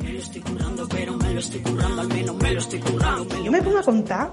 me 0.08 0.14
lo 0.14 0.20
estoy 0.20 0.40
currando, 0.40 0.88
pero 0.88 1.16
me 1.18 1.34
lo 1.34 1.40
estoy 1.40 1.60
currando, 1.60 2.00
al 2.00 2.08
menos 2.08 2.36
me 2.36 2.52
lo 2.52 2.60
estoy 2.60 2.80
currando. 2.80 3.44
Yo 3.44 3.52
me 3.52 3.62
pongo 3.62 3.78
a 3.78 3.82
contar, 3.82 4.32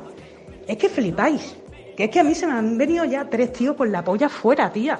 es 0.67 0.77
que 0.77 0.87
flipáis. 0.87 1.55
Que 1.97 2.05
es 2.05 2.09
que 2.09 2.19
a 2.19 2.23
mí 2.23 2.33
se 2.33 2.47
me 2.47 2.53
han 2.53 2.77
venido 2.77 3.03
ya 3.05 3.29
tres 3.29 3.53
tíos 3.53 3.75
con 3.75 3.91
la 3.91 4.03
polla 4.03 4.29
fuera, 4.29 4.71
tía. 4.71 4.99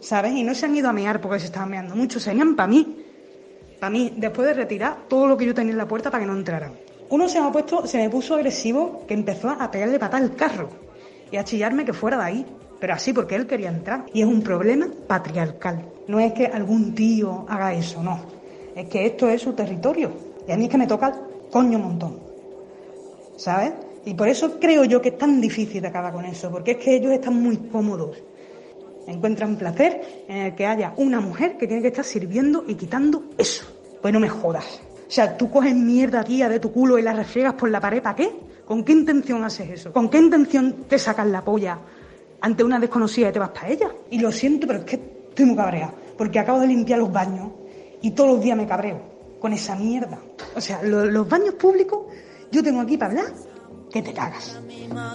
¿Sabes? 0.00 0.32
Y 0.32 0.42
no 0.42 0.54
se 0.54 0.66
han 0.66 0.76
ido 0.76 0.88
a 0.88 0.92
mear 0.92 1.20
porque 1.20 1.40
se 1.40 1.46
estaban 1.46 1.70
meando 1.70 1.94
mucho, 1.94 2.20
se 2.20 2.30
venían 2.30 2.56
para 2.56 2.68
mí. 2.68 3.04
Para 3.80 3.90
mí, 3.90 4.12
después 4.16 4.46
de 4.48 4.54
retirar 4.54 5.08
todo 5.08 5.26
lo 5.26 5.36
que 5.36 5.46
yo 5.46 5.54
tenía 5.54 5.72
en 5.72 5.78
la 5.78 5.88
puerta 5.88 6.10
para 6.10 6.22
que 6.22 6.26
no 6.26 6.36
entraran. 6.36 6.74
Uno 7.08 7.28
se 7.28 7.40
me, 7.40 7.46
ha 7.46 7.52
puesto, 7.52 7.86
se 7.86 7.98
me 7.98 8.10
puso 8.10 8.34
agresivo 8.34 9.04
que 9.06 9.14
empezó 9.14 9.50
a 9.50 9.70
pegarle 9.70 9.98
patada 9.98 10.24
al 10.24 10.34
carro 10.34 10.68
y 11.30 11.36
a 11.36 11.44
chillarme 11.44 11.84
que 11.84 11.92
fuera 11.92 12.18
de 12.18 12.24
ahí. 12.24 12.46
Pero 12.80 12.92
así 12.92 13.14
porque 13.14 13.34
él 13.34 13.46
quería 13.46 13.70
entrar. 13.70 14.04
Y 14.12 14.20
es 14.20 14.26
un 14.26 14.42
problema 14.42 14.88
patriarcal. 15.06 15.86
No 16.06 16.20
es 16.20 16.34
que 16.34 16.46
algún 16.46 16.94
tío 16.94 17.46
haga 17.48 17.72
eso, 17.72 18.02
no 18.02 18.35
es 18.76 18.88
que 18.88 19.06
esto 19.06 19.28
es 19.28 19.40
su 19.40 19.54
territorio. 19.54 20.12
Y 20.46 20.52
a 20.52 20.56
mí 20.56 20.64
es 20.64 20.70
que 20.70 20.76
me 20.76 20.86
toca 20.86 21.08
el 21.08 21.50
coño 21.50 21.78
montón. 21.78 22.20
¿Sabes? 23.36 23.72
Y 24.04 24.14
por 24.14 24.28
eso 24.28 24.60
creo 24.60 24.84
yo 24.84 25.00
que 25.00 25.08
es 25.08 25.18
tan 25.18 25.40
difícil 25.40 25.80
de 25.80 25.88
acabar 25.88 26.12
con 26.12 26.26
eso, 26.26 26.50
porque 26.50 26.72
es 26.72 26.76
que 26.76 26.94
ellos 26.94 27.10
están 27.10 27.42
muy 27.42 27.56
cómodos. 27.56 28.18
Encuentran 29.06 29.56
placer 29.56 30.24
en 30.28 30.36
el 30.36 30.54
que 30.54 30.66
haya 30.66 30.92
una 30.96 31.20
mujer 31.20 31.56
que 31.56 31.66
tiene 31.66 31.82
que 31.82 31.88
estar 31.88 32.04
sirviendo 32.04 32.64
y 32.68 32.74
quitando 32.74 33.24
eso. 33.38 33.64
Pues 34.02 34.12
no 34.12 34.20
me 34.20 34.28
jodas. 34.28 34.80
O 35.08 35.10
sea, 35.10 35.36
tú 35.36 35.50
coges 35.50 35.74
mierda 35.74 36.22
tía 36.22 36.48
de 36.48 36.60
tu 36.60 36.70
culo 36.70 36.98
y 36.98 37.02
la 37.02 37.14
refriegas 37.14 37.54
por 37.54 37.70
la 37.70 37.80
pared, 37.80 38.02
¿para 38.02 38.16
qué? 38.16 38.30
¿Con 38.66 38.84
qué 38.84 38.92
intención 38.92 39.42
haces 39.42 39.70
eso? 39.70 39.92
¿Con 39.92 40.10
qué 40.10 40.18
intención 40.18 40.84
te 40.88 40.98
sacas 40.98 41.26
la 41.28 41.42
polla 41.42 41.78
ante 42.40 42.62
una 42.62 42.78
desconocida 42.78 43.30
y 43.30 43.32
te 43.32 43.38
vas 43.38 43.50
para 43.50 43.68
ella? 43.68 43.88
Y 44.10 44.18
lo 44.18 44.30
siento, 44.30 44.66
pero 44.66 44.80
es 44.80 44.84
que 44.84 44.96
estoy 45.28 45.46
muy 45.46 45.56
cabreada, 45.56 45.94
porque 46.18 46.38
acabo 46.38 46.60
de 46.60 46.66
limpiar 46.66 46.98
los 46.98 47.10
baños 47.10 47.48
y 48.06 48.12
todos 48.12 48.36
los 48.36 48.40
días 48.40 48.56
me 48.56 48.68
cabreo 48.68 49.02
con 49.40 49.52
esa 49.52 49.74
mierda. 49.74 50.20
O 50.54 50.60
sea, 50.60 50.80
los 50.84 51.28
baños 51.28 51.54
públicos, 51.54 52.06
yo 52.52 52.62
tengo 52.62 52.80
aquí 52.80 52.96
para 52.96 53.10
hablar 53.10 53.34
que 53.90 54.00
te 54.00 54.12
cagas. 54.12 54.60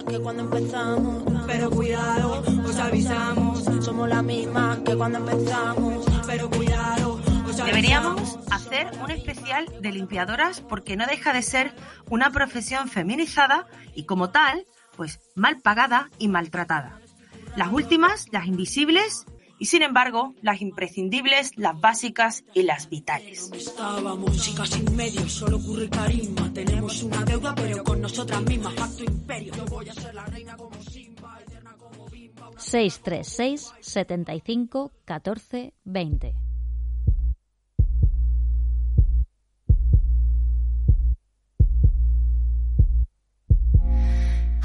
Que 0.06 0.18
cuando 0.18 0.42
empezamos, 0.42 1.24
pero 1.46 1.70
cuidado, 1.70 2.42
os 2.62 2.78
avisamos, 2.78 3.64
somos 3.80 4.08
la 4.10 4.20
misma 4.20 4.78
que 4.84 4.94
cuando 4.94 5.20
empezamos, 5.20 6.04
pero 6.26 6.50
cuidado. 6.50 7.18
Deberíamos 7.64 8.38
hacer 8.50 8.90
un 9.02 9.10
especial 9.10 9.72
de 9.80 9.90
limpiadoras 9.90 10.60
porque 10.60 10.94
no 10.94 11.06
deja 11.06 11.32
de 11.32 11.40
ser 11.40 11.72
una 12.10 12.30
profesión 12.30 12.88
feminizada 12.88 13.68
y 13.94 14.04
como 14.04 14.28
tal, 14.28 14.66
pues 14.98 15.18
mal 15.34 15.62
pagada 15.62 16.10
y 16.18 16.28
maltratada. 16.28 17.00
Las 17.56 17.72
últimas, 17.72 18.26
las 18.32 18.46
invisibles, 18.46 19.24
y 19.62 19.66
sin 19.66 19.82
embargo 19.82 20.34
las 20.42 20.60
imprescindibles, 20.60 21.56
las 21.56 21.80
básicas 21.80 22.42
y 22.52 22.62
las 22.62 22.90
vitales. 22.90 23.48
música 24.18 24.66
sin 24.66 24.96
medio, 24.96 25.28
solo 25.28 25.58
ocurre 25.58 25.88
carisma. 25.88 26.52
Tenemos 26.52 27.00
una 27.04 27.24
deuda, 27.24 27.54
pero 27.54 27.84
con 27.84 28.00
nosotras 28.00 28.42
mismas, 28.42 28.74
pacto 28.74 29.04
imperio. 29.04 29.54
Yo 29.54 29.64
voy 29.66 29.88
a 29.88 29.94
ser 29.94 30.16
la 30.16 30.26
reina 30.26 30.56
como 30.56 30.82
Simba, 30.82 31.38
eterna 31.46 31.76
como 31.78 32.08
Bimba. 32.08 32.50
636 32.56 33.72
75 33.78 34.90
14 35.04 35.74
20 35.84 36.34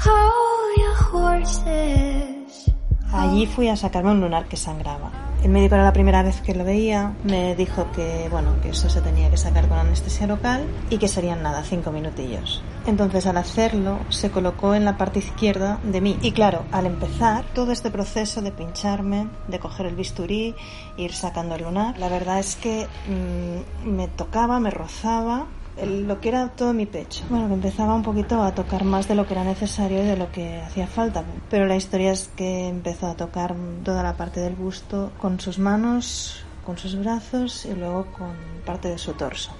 Hold 0.04 0.76
your 0.76 0.96
horses. 1.12 2.37
Allí 3.12 3.46
fui 3.46 3.68
a 3.68 3.76
sacarme 3.76 4.10
un 4.10 4.20
lunar 4.20 4.46
que 4.46 4.56
sangraba. 4.56 5.10
El 5.42 5.50
médico 5.50 5.76
era 5.76 5.84
la 5.84 5.92
primera 5.92 6.22
vez 6.22 6.40
que 6.40 6.52
lo 6.52 6.64
veía, 6.64 7.14
me 7.22 7.54
dijo 7.54 7.86
que, 7.92 8.28
bueno, 8.28 8.56
que 8.60 8.70
eso 8.70 8.90
se 8.90 9.00
tenía 9.00 9.30
que 9.30 9.36
sacar 9.36 9.68
con 9.68 9.78
anestesia 9.78 10.26
local 10.26 10.66
y 10.90 10.98
que 10.98 11.06
serían 11.06 11.42
nada, 11.42 11.62
cinco 11.62 11.92
minutillos. 11.92 12.60
Entonces 12.86 13.24
al 13.26 13.36
hacerlo 13.36 14.00
se 14.08 14.30
colocó 14.30 14.74
en 14.74 14.84
la 14.84 14.96
parte 14.96 15.20
izquierda 15.20 15.78
de 15.84 16.00
mí. 16.00 16.18
Y 16.22 16.32
claro, 16.32 16.64
al 16.72 16.86
empezar 16.86 17.44
todo 17.54 17.70
este 17.70 17.90
proceso 17.90 18.42
de 18.42 18.50
pincharme, 18.50 19.28
de 19.46 19.60
coger 19.60 19.86
el 19.86 19.94
bisturí, 19.94 20.56
ir 20.96 21.12
sacando 21.12 21.54
el 21.54 21.62
lunar, 21.62 21.96
la 21.98 22.08
verdad 22.08 22.40
es 22.40 22.56
que 22.56 22.88
mm, 23.06 23.88
me 23.88 24.08
tocaba, 24.08 24.58
me 24.58 24.70
rozaba 24.70 25.46
lo 25.86 26.20
que 26.20 26.28
era 26.28 26.48
todo 26.48 26.72
mi 26.72 26.86
pecho. 26.86 27.24
Bueno, 27.30 27.48
que 27.48 27.54
empezaba 27.54 27.94
un 27.94 28.02
poquito 28.02 28.42
a 28.42 28.54
tocar 28.54 28.84
más 28.84 29.08
de 29.08 29.14
lo 29.14 29.26
que 29.26 29.34
era 29.34 29.44
necesario 29.44 30.02
y 30.02 30.06
de 30.06 30.16
lo 30.16 30.30
que 30.32 30.60
hacía 30.60 30.86
falta. 30.86 31.24
Pero 31.50 31.66
la 31.66 31.76
historia 31.76 32.12
es 32.12 32.28
que 32.28 32.68
empezó 32.68 33.06
a 33.06 33.14
tocar 33.14 33.54
toda 33.84 34.02
la 34.02 34.16
parte 34.16 34.40
del 34.40 34.54
busto 34.54 35.12
con 35.18 35.40
sus 35.40 35.58
manos, 35.58 36.42
con 36.64 36.78
sus 36.78 36.98
brazos 36.98 37.64
y 37.64 37.74
luego 37.74 38.06
con 38.06 38.34
parte 38.64 38.88
de 38.88 38.98
su 38.98 39.12
torso. 39.12 39.50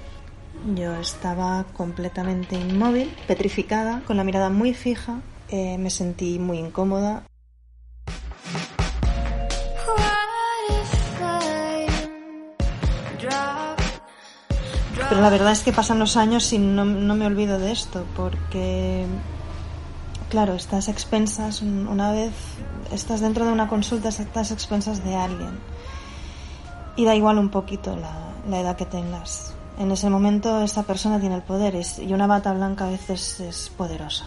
Yo 0.74 0.94
estaba 0.96 1.64
completamente 1.76 2.56
inmóvil, 2.56 3.14
petrificada, 3.26 4.02
con 4.06 4.16
la 4.16 4.24
mirada 4.24 4.50
muy 4.50 4.74
fija. 4.74 5.20
Eh, 5.50 5.78
me 5.78 5.90
sentí 5.90 6.38
muy 6.38 6.58
incómoda. 6.58 7.22
Pero 15.08 15.22
la 15.22 15.30
verdad 15.30 15.52
es 15.52 15.62
que 15.62 15.72
pasan 15.72 15.98
los 15.98 16.18
años 16.18 16.52
y 16.52 16.58
no, 16.58 16.84
me 16.84 17.24
olvido 17.24 17.58
de 17.58 17.72
esto, 17.72 18.04
porque, 18.14 19.06
claro, 20.28 20.52
estás 20.52 20.88
expensas, 20.88 21.62
una 21.62 22.12
vez 22.12 22.32
estás 22.92 23.20
dentro 23.20 23.46
de 23.46 23.52
una 23.52 23.68
consulta, 23.68 24.10
estás 24.10 24.50
expensas 24.50 25.02
de 25.02 25.16
alguien. 25.16 25.58
Y 26.96 27.06
da 27.06 27.14
igual 27.14 27.38
un 27.38 27.48
poquito 27.48 27.96
la, 27.96 28.60
edad 28.60 28.76
que 28.76 28.84
tengas. 28.84 29.54
En 29.78 29.90
ese 29.92 30.10
momento 30.10 30.60
esa 30.60 30.82
persona 30.82 31.18
tiene 31.18 31.36
el 31.36 31.42
poder 31.42 31.74
y 31.98 32.12
una 32.12 32.26
bata 32.26 32.52
blanca 32.52 32.86
a 32.86 32.90
veces 32.90 33.40
es 33.40 33.70
poderosa. 33.70 34.26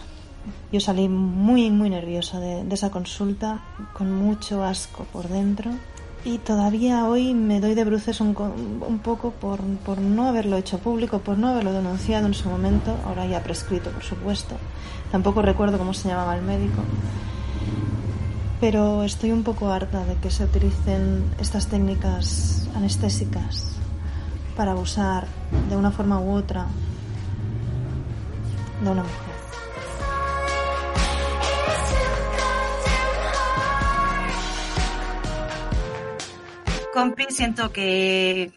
Yo 0.72 0.80
salí 0.80 1.08
muy, 1.08 1.70
muy 1.70 1.90
nerviosa 1.90 2.40
de 2.40 2.66
esa 2.74 2.90
consulta, 2.90 3.60
con 3.92 4.10
mucho 4.12 4.64
asco 4.64 5.04
por 5.12 5.28
dentro 5.28 5.70
y 6.24 6.38
todavía 6.38 7.06
hoy 7.06 7.34
me 7.34 7.60
doy 7.60 7.74
de 7.74 7.84
bruces 7.84 8.20
un, 8.20 8.36
un 8.86 8.98
poco 9.00 9.32
por, 9.32 9.60
por, 9.60 9.98
no 9.98 10.28
haberlo 10.28 10.56
hecho 10.56 10.78
público, 10.78 11.18
por 11.18 11.36
no 11.36 11.48
haberlo 11.48 11.72
denunciado 11.72 12.26
en 12.26 12.34
su 12.34 12.48
momento, 12.48 12.96
ahora 13.04 13.26
ya 13.26 13.42
prescrito 13.42 13.90
por 13.90 14.04
supuesto. 14.04 14.56
Tampoco 15.10 15.42
recuerdo 15.42 15.78
cómo 15.78 15.94
se 15.94 16.08
llamaba 16.08 16.36
el 16.36 16.42
médico. 16.42 16.82
Pero 18.60 19.02
estoy 19.02 19.32
un 19.32 19.42
poco 19.42 19.72
harta 19.72 20.04
de 20.04 20.14
que 20.16 20.30
se 20.30 20.44
utilicen 20.44 21.24
estas 21.40 21.66
técnicas 21.66 22.68
anestésicas 22.76 23.72
para 24.56 24.72
abusar 24.72 25.26
de 25.68 25.76
una 25.76 25.90
forma 25.90 26.20
u 26.20 26.32
otra 26.32 26.66
de 28.84 28.90
una 28.90 29.02
mujer. 29.02 29.31
Compi, 36.92 37.24
siento 37.30 37.72
que, 37.72 38.52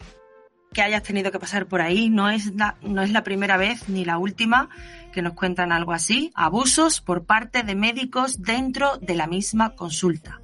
que 0.73 0.81
hayas 0.81 1.03
tenido 1.03 1.31
que 1.31 1.39
pasar 1.39 1.67
por 1.67 1.81
ahí. 1.81 2.09
No 2.09 2.29
es, 2.29 2.53
la, 2.53 2.75
no 2.81 3.01
es 3.01 3.11
la 3.11 3.23
primera 3.23 3.55
vez 3.55 3.87
ni 3.87 4.03
la 4.03 4.17
última 4.17 4.69
que 5.13 5.21
nos 5.21 5.33
cuentan 5.33 5.71
algo 5.71 5.93
así. 5.93 6.31
Abusos 6.35 6.99
por 6.99 7.25
parte 7.25 7.63
de 7.63 7.75
médicos 7.75 8.41
dentro 8.41 8.97
de 8.97 9.15
la 9.15 9.25
misma 9.25 9.75
consulta. 9.75 10.41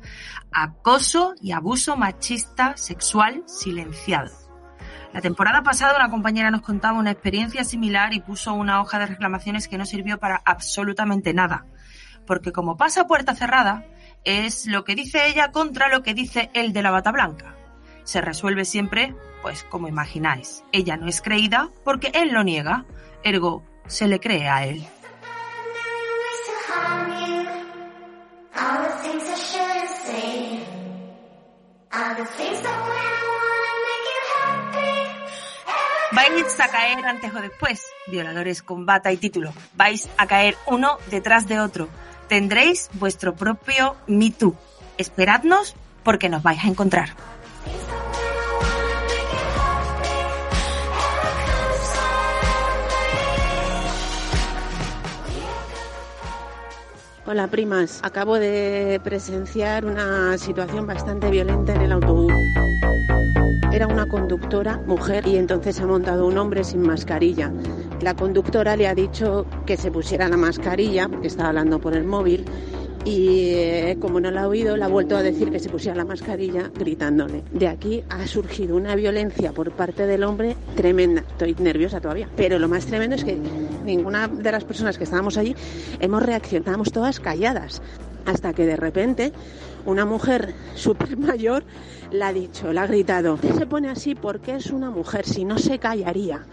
Acoso 0.54 1.36
y 1.42 1.52
abuso 1.52 1.98
machista 1.98 2.78
sexual 2.78 3.44
silenciado. 3.46 4.32
La 5.14 5.20
temporada 5.20 5.62
pasada 5.62 5.98
una 5.98 6.10
compañera 6.10 6.52
nos 6.52 6.62
contaba 6.62 6.98
una 6.98 7.12
experiencia 7.12 7.66
similar 7.66 8.14
y 8.14 8.22
puso 8.22 8.54
una 8.54 8.80
hoja 8.80 9.00
de 9.00 9.08
reclamaciones 9.08 9.68
que 9.68 9.78
no 9.78 9.86
sirvió 9.86 10.18
para 10.18 10.42
absolutamente 10.46 11.34
nada. 11.34 11.66
Porque 12.26 12.54
como 12.54 12.78
pasa 12.78 13.08
puerta 13.08 13.36
cerrada, 13.36 13.86
es 14.24 14.68
lo 14.68 14.86
que 14.86 14.96
dice 14.96 15.28
ella 15.28 15.52
contra 15.52 15.90
lo 15.90 16.02
que 16.04 16.14
dice 16.14 16.50
el 16.54 16.72
de 16.72 16.84
la 16.84 16.92
bata 16.92 17.12
blanca. 17.12 17.58
Se 18.12 18.20
resuelve 18.20 18.66
siempre, 18.66 19.16
pues 19.42 19.64
como 19.64 19.88
imagináis. 19.88 20.66
Ella 20.74 20.98
no 20.98 21.08
es 21.08 21.22
creída 21.22 21.70
porque 21.86 22.12
él 22.14 22.34
lo 22.34 22.44
niega, 22.44 22.84
ergo 23.24 23.64
se 23.88 24.06
le 24.06 24.20
cree 24.20 24.50
a 24.50 24.66
él. 24.66 24.86
Vais 36.12 36.60
a 36.60 36.68
caer 36.68 37.06
antes 37.06 37.34
o 37.34 37.40
después, 37.40 37.86
violadores 38.08 38.62
con 38.62 38.86
bata 38.86 39.14
y 39.14 39.16
título. 39.16 39.54
Vais 39.76 40.10
a 40.18 40.28
caer 40.28 40.58
uno 40.68 40.98
detrás 41.10 41.48
de 41.48 41.62
otro. 41.62 41.88
Tendréis 42.28 42.90
vuestro 42.92 43.36
propio 43.36 43.96
Me 44.08 44.32
Too. 44.32 44.54
Esperadnos 44.98 45.78
porque 46.04 46.28
nos 46.28 46.44
vais 46.44 46.62
a 46.62 46.68
encontrar. 46.68 47.16
Hola 57.32 57.48
primas, 57.48 58.02
acabo 58.04 58.38
de 58.38 59.00
presenciar 59.06 59.86
una 59.86 60.38
situación 60.38 60.86
bastante 60.86 61.32
violenta 61.32 61.74
en 61.74 61.84
el 61.84 61.94
autobús. 61.94 62.34
Era 63.72 63.88
una 63.88 64.06
conductora, 64.06 64.82
mujer, 64.86 65.26
y 65.26 65.38
entonces 65.38 65.80
ha 65.80 65.86
montado 65.88 66.28
un 66.28 66.38
hombre 66.38 66.66
sin 66.66 66.82
mascarilla. 66.82 67.50
La 68.02 68.16
conductora 68.16 68.76
le 68.76 68.86
ha 68.86 68.94
dicho 68.94 69.46
que 69.66 69.78
se 69.78 69.92
pusiera 69.92 70.28
la 70.28 70.36
mascarilla, 70.36 71.08
porque 71.08 71.28
estaba 71.28 71.48
hablando 71.48 71.80
por 71.80 71.94
el 71.94 72.04
móvil, 72.04 72.44
y 73.04 73.54
eh, 73.56 73.98
como 74.00 74.20
no 74.20 74.30
la 74.32 74.44
ha 74.44 74.48
oído, 74.48 74.78
le 74.78 74.84
ha 74.84 74.88
vuelto 74.88 75.18
a 75.18 75.24
decir 75.24 75.50
que 75.50 75.60
se 75.60 75.70
pusiera 75.70 75.96
la 75.96 76.06
mascarilla 76.06 76.72
gritándole. 76.78 77.44
De 77.52 77.68
aquí 77.68 78.04
ha 78.10 78.26
surgido 78.28 78.76
una 78.76 78.96
violencia 78.96 79.52
por 79.52 79.72
parte 79.72 80.06
del 80.06 80.24
hombre 80.24 80.56
tremenda. 80.76 81.22
Estoy 81.22 81.56
nerviosa 81.56 82.00
todavía. 82.00 82.30
Pero 82.36 82.60
lo 82.60 82.68
más 82.68 82.86
tremendo 82.86 83.16
es 83.16 83.24
que 83.24 83.38
ninguna 83.86 84.28
de 84.28 84.52
las 84.52 84.64
personas 84.64 84.98
que 84.98 85.04
estábamos 85.04 85.38
allí 85.38 85.56
hemos 86.00 86.22
reaccionado, 86.22 86.62
estábamos 86.62 86.92
todas 86.92 87.20
calladas. 87.20 87.82
Hasta 88.26 88.54
que 88.54 88.68
de 88.68 88.76
repente 88.76 89.32
una 89.86 90.06
mujer 90.06 90.54
súper 90.76 91.18
mayor 91.18 91.64
la 92.12 92.28
ha 92.28 92.34
dicho, 92.34 92.72
la 92.72 92.84
ha 92.84 92.88
gritado, 92.88 93.40
se 93.58 93.66
pone 93.66 93.90
así 93.90 94.16
porque 94.16 94.56
es 94.56 94.68
una 94.70 94.92
mujer, 94.92 95.26
si 95.26 95.46
no 95.46 95.58
se 95.58 95.80
callaría. 95.80 96.46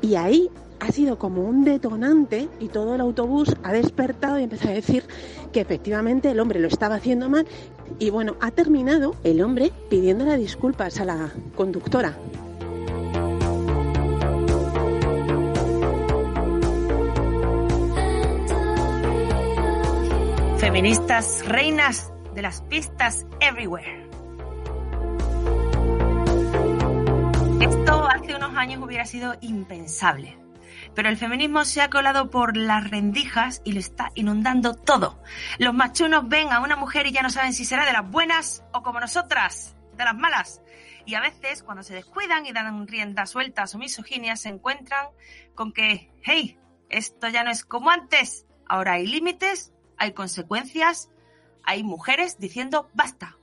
Y 0.00 0.14
ahí 0.14 0.48
ha 0.82 0.90
sido 0.90 1.16
como 1.16 1.42
un 1.42 1.64
detonante 1.64 2.48
y 2.58 2.66
todo 2.66 2.96
el 2.96 3.00
autobús 3.00 3.54
ha 3.62 3.72
despertado 3.72 4.40
y 4.40 4.44
empezó 4.44 4.68
a 4.68 4.72
decir 4.72 5.04
que 5.52 5.60
efectivamente 5.60 6.30
el 6.30 6.40
hombre 6.40 6.58
lo 6.58 6.68
estaba 6.68 6.96
haciendo 6.96 7.28
mal 7.28 7.46
y 7.98 8.10
bueno, 8.10 8.36
ha 8.40 8.50
terminado 8.50 9.14
el 9.22 9.42
hombre 9.42 9.70
pidiéndole 9.90 10.36
disculpas 10.36 10.98
a 11.00 11.04
la 11.04 11.32
conductora. 11.54 12.16
Feministas 20.58 21.46
reinas 21.46 22.12
de 22.34 22.42
las 22.42 22.62
pistas 22.62 23.26
everywhere. 23.40 24.08
Esto 27.60 28.06
hace 28.08 28.34
unos 28.34 28.56
años 28.56 28.82
hubiera 28.82 29.04
sido 29.04 29.34
impensable. 29.40 30.36
Pero 30.94 31.08
el 31.08 31.16
feminismo 31.16 31.64
se 31.64 31.80
ha 31.80 31.90
colado 31.90 32.30
por 32.30 32.56
las 32.56 32.88
rendijas 32.88 33.62
y 33.64 33.72
lo 33.72 33.80
está 33.80 34.10
inundando 34.14 34.74
todo. 34.74 35.22
Los 35.58 35.74
machunos 35.74 36.28
ven 36.28 36.52
a 36.52 36.60
una 36.60 36.76
mujer 36.76 37.06
y 37.06 37.12
ya 37.12 37.22
no 37.22 37.30
saben 37.30 37.52
si 37.52 37.64
será 37.64 37.86
de 37.86 37.92
las 37.92 38.10
buenas 38.10 38.64
o 38.72 38.82
como 38.82 39.00
nosotras, 39.00 39.74
de 39.96 40.04
las 40.04 40.14
malas. 40.14 40.62
Y 41.04 41.14
a 41.14 41.20
veces, 41.20 41.62
cuando 41.62 41.82
se 41.82 41.94
descuidan 41.94 42.46
y 42.46 42.52
dan 42.52 42.86
rienda 42.86 43.26
suelta 43.26 43.62
a 43.62 43.66
su 43.66 43.78
misoginia, 43.78 44.36
se 44.36 44.50
encuentran 44.50 45.06
con 45.54 45.72
que, 45.72 46.10
hey, 46.22 46.58
esto 46.88 47.28
ya 47.28 47.42
no 47.42 47.50
es 47.50 47.64
como 47.64 47.90
antes. 47.90 48.46
Ahora 48.66 48.92
hay 48.92 49.06
límites, 49.06 49.72
hay 49.98 50.12
consecuencias, 50.12 51.10
hay 51.64 51.82
mujeres 51.82 52.38
diciendo 52.38 52.90
basta. 52.94 53.36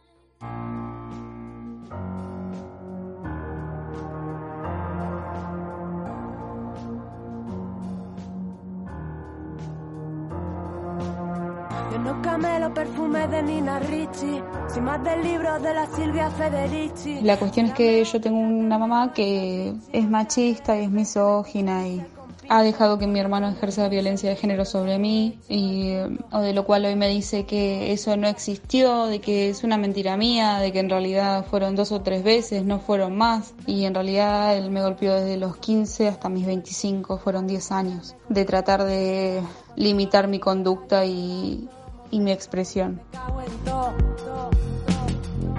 Yo 11.99 12.15
no 12.15 12.21
camelo 12.21 12.73
perfume 12.73 13.27
de 13.27 13.43
Nina 13.43 13.77
Ricci, 13.79 14.41
sin 14.73 14.83
más 14.85 15.03
del 15.03 15.21
libro 15.21 15.59
de 15.59 15.73
la 15.73 15.85
Silvia 15.85 16.31
Federici. 16.31 17.19
La 17.21 17.38
cuestión 17.38 17.65
es 17.65 17.73
que 17.73 18.05
yo 18.05 18.21
tengo 18.21 18.39
una 18.39 18.77
mamá 18.77 19.12
que 19.13 19.73
es 19.91 20.09
machista 20.09 20.79
y 20.79 20.85
es 20.85 20.91
misógina 20.91 21.85
y 21.88 22.01
ha 22.47 22.63
dejado 22.63 22.97
que 22.99 23.05
mi 23.05 23.19
hermano 23.19 23.49
ejerza 23.49 23.89
violencia 23.89 24.29
de 24.29 24.38
género 24.38 24.63
sobre 24.63 24.97
mí 24.97 25.39
y 25.49 25.93
o 26.31 26.39
de 26.39 26.53
lo 26.53 26.63
cual 26.63 26.85
hoy 26.85 26.95
me 26.95 27.09
dice 27.09 27.45
que 27.45 27.91
eso 27.91 28.15
no 28.15 28.29
existió, 28.29 29.05
de 29.05 29.19
que 29.19 29.49
es 29.49 29.65
una 29.65 29.77
mentira 29.77 30.15
mía, 30.15 30.59
de 30.59 30.71
que 30.71 30.79
en 30.79 30.89
realidad 30.89 31.45
fueron 31.45 31.75
dos 31.75 31.91
o 31.91 32.01
tres 32.01 32.23
veces, 32.23 32.63
no 32.63 32.79
fueron 32.79 33.17
más 33.17 33.53
y 33.67 33.83
en 33.83 33.93
realidad 33.93 34.55
él 34.55 34.71
me 34.71 34.81
golpeó 34.81 35.15
desde 35.15 35.35
los 35.35 35.57
15 35.57 36.07
hasta 36.07 36.29
mis 36.29 36.45
25, 36.45 37.17
fueron 37.17 37.45
10 37.45 37.71
años 37.73 38.15
de 38.29 38.45
tratar 38.45 38.85
de 38.85 39.41
limitar 39.75 40.27
mi 40.29 40.39
conducta 40.39 41.05
y, 41.05 41.69
y 42.12 42.19
mi 42.19 42.32
expresión. 42.32 43.02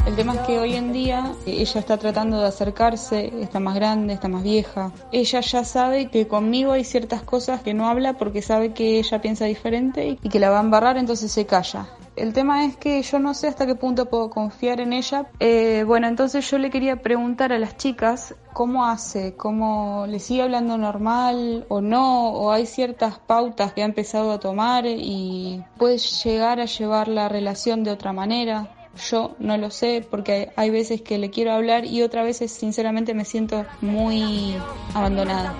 El 0.07 0.17
tema 0.17 0.35
es 0.35 0.41
que 0.41 0.59
hoy 0.59 0.75
en 0.75 0.93
día 0.93 1.35
ella 1.47 1.81
está 1.81 1.97
tratando 1.97 2.41
de 2.41 2.47
acercarse, 2.47 3.33
está 3.41 3.61
más 3.61 3.75
grande, 3.75 4.15
está 4.15 4.29
más 4.29 4.43
vieja. 4.43 4.93
Ella 5.13 5.41
ya 5.41 5.65
sabe 5.65 6.11
que 6.11 6.27
conmigo 6.27 6.73
hay 6.73 6.85
ciertas 6.85 7.23
cosas 7.23 7.63
que 7.63 7.75
no 7.75 7.89
habla 7.89 8.15
porque 8.15 8.43
sabe 8.43 8.73
que 8.73 8.99
ella 8.99 9.21
piensa 9.21 9.45
diferente 9.45 10.19
y 10.21 10.29
que 10.29 10.41
la 10.41 10.51
va 10.51 10.59
a 10.59 10.63
embarrar, 10.63 10.97
entonces 10.97 11.31
se 11.31 11.47
calla. 11.47 11.87
El 12.20 12.35
tema 12.35 12.66
es 12.66 12.76
que 12.76 13.00
yo 13.00 13.18
no 13.18 13.33
sé 13.33 13.48
hasta 13.48 13.64
qué 13.64 13.74
punto 13.74 14.11
puedo 14.11 14.28
confiar 14.28 14.83
en 14.83 14.92
ella. 14.92 15.30
Eh, 15.40 15.85
bueno, 15.87 16.06
entonces 16.06 16.48
yo 16.50 16.59
le 16.59 16.68
quería 16.68 16.96
preguntar 16.96 17.50
a 17.50 17.59
las 17.59 17.78
chicas 17.78 18.35
cómo 18.52 18.85
hace, 18.85 19.37
cómo 19.37 20.04
le 20.06 20.18
sigue 20.18 20.42
hablando 20.42 20.76
normal 20.76 21.64
o 21.70 21.80
no, 21.80 22.30
o 22.33 22.52
hay 22.52 22.66
ciertas 22.66 23.18
pautas 23.18 23.72
que 23.72 23.80
ha 23.80 23.87
empezado 23.87 24.33
a 24.33 24.38
tomar 24.38 24.85
y 24.87 25.64
puede 25.78 25.96
llegar 25.96 26.61
a 26.61 26.66
llevar 26.66 27.09
la 27.09 27.30
relación 27.30 27.85
de 27.85 27.92
otra 27.92 28.12
manera. 28.12 28.68
Yo 29.09 29.35
no 29.38 29.56
lo 29.56 29.70
sé 29.70 30.06
porque 30.09 30.52
hay 30.56 30.68
veces 30.68 31.00
que 31.00 31.16
le 31.16 31.30
quiero 31.30 31.52
hablar 31.52 31.87
y 31.87 32.02
otras 32.02 32.26
veces 32.26 32.52
sinceramente 32.52 33.14
me 33.14 33.24
siento 33.24 33.64
muy 33.80 34.56
abandonada. 34.92 35.54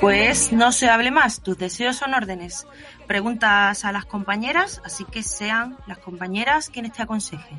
Pues 0.00 0.52
no 0.52 0.72
se 0.72 0.88
hable 0.88 1.10
más, 1.10 1.40
tus 1.40 1.56
deseos 1.56 1.96
son 1.96 2.14
órdenes. 2.14 2.66
Preguntas 3.06 3.84
a 3.84 3.92
las 3.92 4.04
compañeras, 4.04 4.82
así 4.84 5.04
que 5.04 5.22
sean 5.22 5.76
las 5.86 5.98
compañeras 5.98 6.70
quienes 6.70 6.92
te 6.92 7.02
aconsejen. 7.02 7.58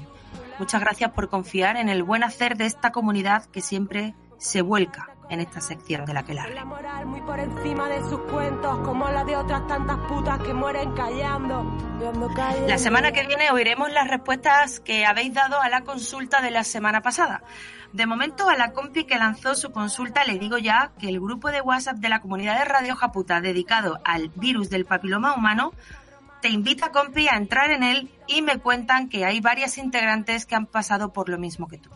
Muchas 0.59 0.81
gracias 0.81 1.11
por 1.11 1.29
confiar 1.29 1.77
en 1.77 1.89
el 1.89 2.03
buen 2.03 2.23
hacer 2.23 2.55
de 2.55 2.65
esta 2.65 2.91
comunidad 2.91 3.45
que 3.45 3.61
siempre 3.61 4.13
se 4.37 4.61
vuelca 4.61 5.09
en 5.29 5.39
esta 5.39 5.59
sección 5.59 6.05
de 6.05 6.13
la 6.13 6.23
que 6.23 6.33
la 6.33 6.47
La 6.47 6.65
moral 6.65 7.05
muy 7.05 7.21
por 7.21 7.39
encima 7.39 7.89
de 7.89 7.99
sus 8.01 8.19
cuentos, 8.31 8.77
como 8.79 9.09
la 9.09 9.23
de 9.23 9.35
otras 9.35 9.67
tantas 9.67 9.97
putas 10.07 10.39
que 10.39 10.53
mueren 10.53 10.93
callando. 10.93 11.63
viendo 11.99 12.27
callando. 12.33 12.67
La 12.67 12.77
semana 12.77 13.11
que 13.11 13.25
viene 13.25 13.49
oiremos 13.51 13.91
las 13.91 14.07
respuestas 14.07 14.79
que 14.79 15.05
habéis 15.05 15.33
dado 15.33 15.59
a 15.61 15.69
la 15.69 15.81
consulta 15.81 16.41
de 16.41 16.51
la 16.51 16.63
semana 16.63 17.01
pasada. 17.01 17.41
De 17.95 18.05
momento, 18.05 18.49
a 18.49 18.57
la 18.57 18.73
compi 18.73 19.05
que 19.05 19.17
lanzó 19.17 19.55
su 19.55 19.71
consulta 19.71 20.25
le 20.25 20.37
digo 20.37 20.57
ya 20.57 20.91
que 20.99 21.07
el 21.07 21.21
grupo 21.21 21.49
de 21.49 21.61
WhatsApp 21.61 21.95
de 21.95 22.09
la 22.09 22.19
comunidad 22.19 22.59
de 22.59 22.65
Radio 22.65 22.93
Japuta 22.93 23.39
dedicado 23.39 24.01
al 24.03 24.27
virus 24.35 24.69
del 24.69 24.83
papiloma 24.83 25.33
humano 25.33 25.71
te 26.41 26.49
invita, 26.49 26.91
compi, 26.91 27.29
a 27.29 27.37
entrar 27.37 27.71
en 27.71 27.83
él 27.83 28.11
y 28.27 28.41
me 28.41 28.57
cuentan 28.57 29.07
que 29.07 29.23
hay 29.23 29.39
varias 29.39 29.77
integrantes 29.77 30.45
que 30.45 30.55
han 30.55 30.65
pasado 30.65 31.13
por 31.13 31.29
lo 31.29 31.37
mismo 31.37 31.69
que 31.69 31.77
tú. 31.77 31.89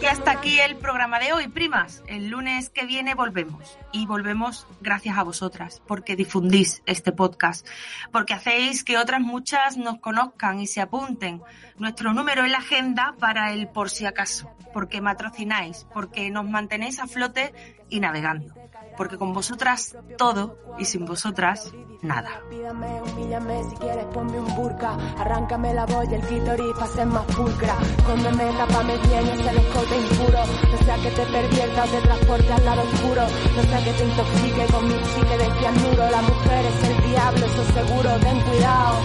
Y 0.00 0.06
hasta 0.06 0.30
aquí 0.30 0.60
el 0.60 0.76
programa 0.76 1.18
de 1.18 1.32
hoy, 1.32 1.48
primas. 1.48 2.04
El 2.06 2.28
lunes 2.28 2.70
que 2.70 2.86
viene 2.86 3.14
volvemos. 3.14 3.76
Y 3.90 4.06
volvemos 4.06 4.64
gracias 4.80 5.18
a 5.18 5.24
vosotras, 5.24 5.82
porque 5.88 6.14
difundís 6.14 6.82
este 6.86 7.10
podcast, 7.10 7.66
porque 8.12 8.34
hacéis 8.34 8.84
que 8.84 8.96
otras 8.96 9.20
muchas 9.20 9.76
nos 9.76 9.98
conozcan 9.98 10.60
y 10.60 10.68
se 10.68 10.80
apunten 10.80 11.42
nuestro 11.78 12.12
número 12.12 12.44
en 12.44 12.52
la 12.52 12.58
agenda 12.58 13.16
para 13.18 13.52
el 13.52 13.68
por 13.68 13.90
si 13.90 14.06
acaso, 14.06 14.52
porque 14.72 15.00
matrocináis, 15.00 15.84
porque 15.92 16.30
nos 16.30 16.48
mantenéis 16.48 17.00
a 17.00 17.08
flote 17.08 17.52
y 17.90 18.00
navegando. 18.00 18.54
Porque 18.96 19.16
con 19.16 19.32
vosotras 19.32 19.96
todo 20.16 20.58
y 20.78 20.84
sin 20.84 21.04
vosotras 21.04 21.72
nada. 22.02 22.42
Pídame, 22.50 23.02
humíllame, 23.02 23.62
si 23.64 23.76
quieres 23.76 24.04
ponme 24.06 24.38
un 24.38 24.54
burka, 24.54 24.96
arráncame 25.18 25.74
la 25.74 25.86
boya, 25.86 26.16
el 26.16 26.22
clítoris 26.22 26.74
pa' 26.78 26.86
ser 26.86 27.06
más 27.06 27.24
pulcra, 27.26 27.76
cóndeme, 28.06 28.44
tapame 28.56 28.96
bien 28.98 29.26
ese 29.26 29.60
escote 29.60 29.96
impuro, 29.96 30.40
no 30.70 30.78
sea 30.84 30.96
que 30.96 31.10
te 31.10 31.26
pervierta 31.26 31.84
o 31.84 31.88
te 31.88 32.00
transporte 32.00 32.52
al 32.52 32.64
lado 32.64 32.82
oscuro, 32.82 33.22
no 33.56 33.62
sea 33.62 33.84
que 33.84 33.92
te 33.92 34.04
intoxique 34.04 34.66
con 34.72 34.84
mi 34.88 34.94
chile 34.94 35.38
de 35.38 35.58
cianuro, 35.58 36.10
la 36.10 36.22
mujer 36.22 36.66
es 36.66 36.88
el 36.88 37.10
diablo, 37.10 37.46
eso 37.46 37.64
seguro, 37.72 38.10
ten 38.20 38.40
cuidado, 38.42 38.98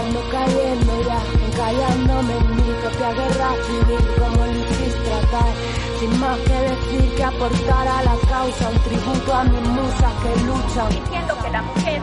ando 0.00 0.20
cayendo 0.30 1.02
ya, 1.02 1.20
encallándome 1.46 2.36
en 2.36 2.56
mi 2.56 2.72
propia 2.80 3.12
guerra 3.12 3.50
civil, 3.66 4.08
como 4.18 4.46
hiciste 4.46 5.14
acá, 5.14 5.44
sin 5.98 6.20
más 6.20 6.38
que 6.40 6.52
decir 6.52 7.14
que 7.16 7.24
aportar 7.24 7.88
a 7.88 8.02
la 8.02 8.16
causa 8.28 8.68
un 8.68 8.78
tributo 8.80 9.34
a 9.34 9.44
mis 9.44 9.68
musas 9.68 10.12
que 10.22 10.44
luchan. 10.44 10.88
Diciendo 10.90 11.34
que 11.42 11.50
la 11.50 11.62
mujer, 11.62 12.02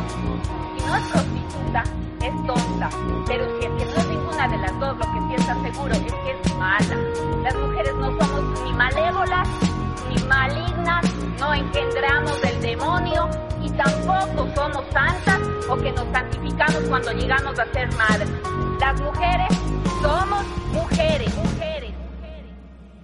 si 0.78 0.86
no 0.86 0.96
es 0.96 1.04
prostituta, 1.12 1.84
es 2.22 2.48
tonta. 2.48 2.90
Pero 3.28 3.46
si 3.60 3.66
es 3.66 3.72
que 3.72 3.86
no 3.86 4.02
es 4.02 4.08
ninguna 4.08 4.48
de 4.48 4.58
las 4.58 4.80
dos, 4.80 4.98
lo 4.98 5.06
que 5.06 5.20
sí 5.28 5.36
está 5.38 5.62
seguro 5.62 5.94
es 5.94 6.02
que 6.02 6.32
es 6.32 6.58
mala. 6.58 6.98
Las 7.44 7.56
mujeres 7.56 7.96
no 7.96 8.08
somos 8.20 8.62
ni 8.64 8.74
malévolas, 8.74 9.48
ni 10.10 10.24
malignas, 10.24 11.06
no 11.40 11.54
engendramos 11.54 12.42
del 12.42 12.62
demonio 12.62 13.30
y 13.62 13.70
tampoco 13.72 14.48
somos 14.56 14.84
santas 14.92 15.40
o 15.70 15.76
que 15.78 15.92
nos 15.92 16.06
santificamos 16.12 16.84
cuando 16.90 17.12
llegamos 17.12 17.60
a 17.60 17.66
ser 17.72 17.88
madres. 17.96 18.30
Las 18.80 19.00
mujeres 19.00 19.48
somos 20.02 20.46
mujeres, 20.74 21.36
mujeres. 21.36 21.94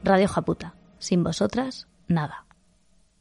Radio 0.04 0.28
Japuta. 0.28 0.79
Sin 1.00 1.24
vosotras, 1.24 1.88
nada. 2.08 2.45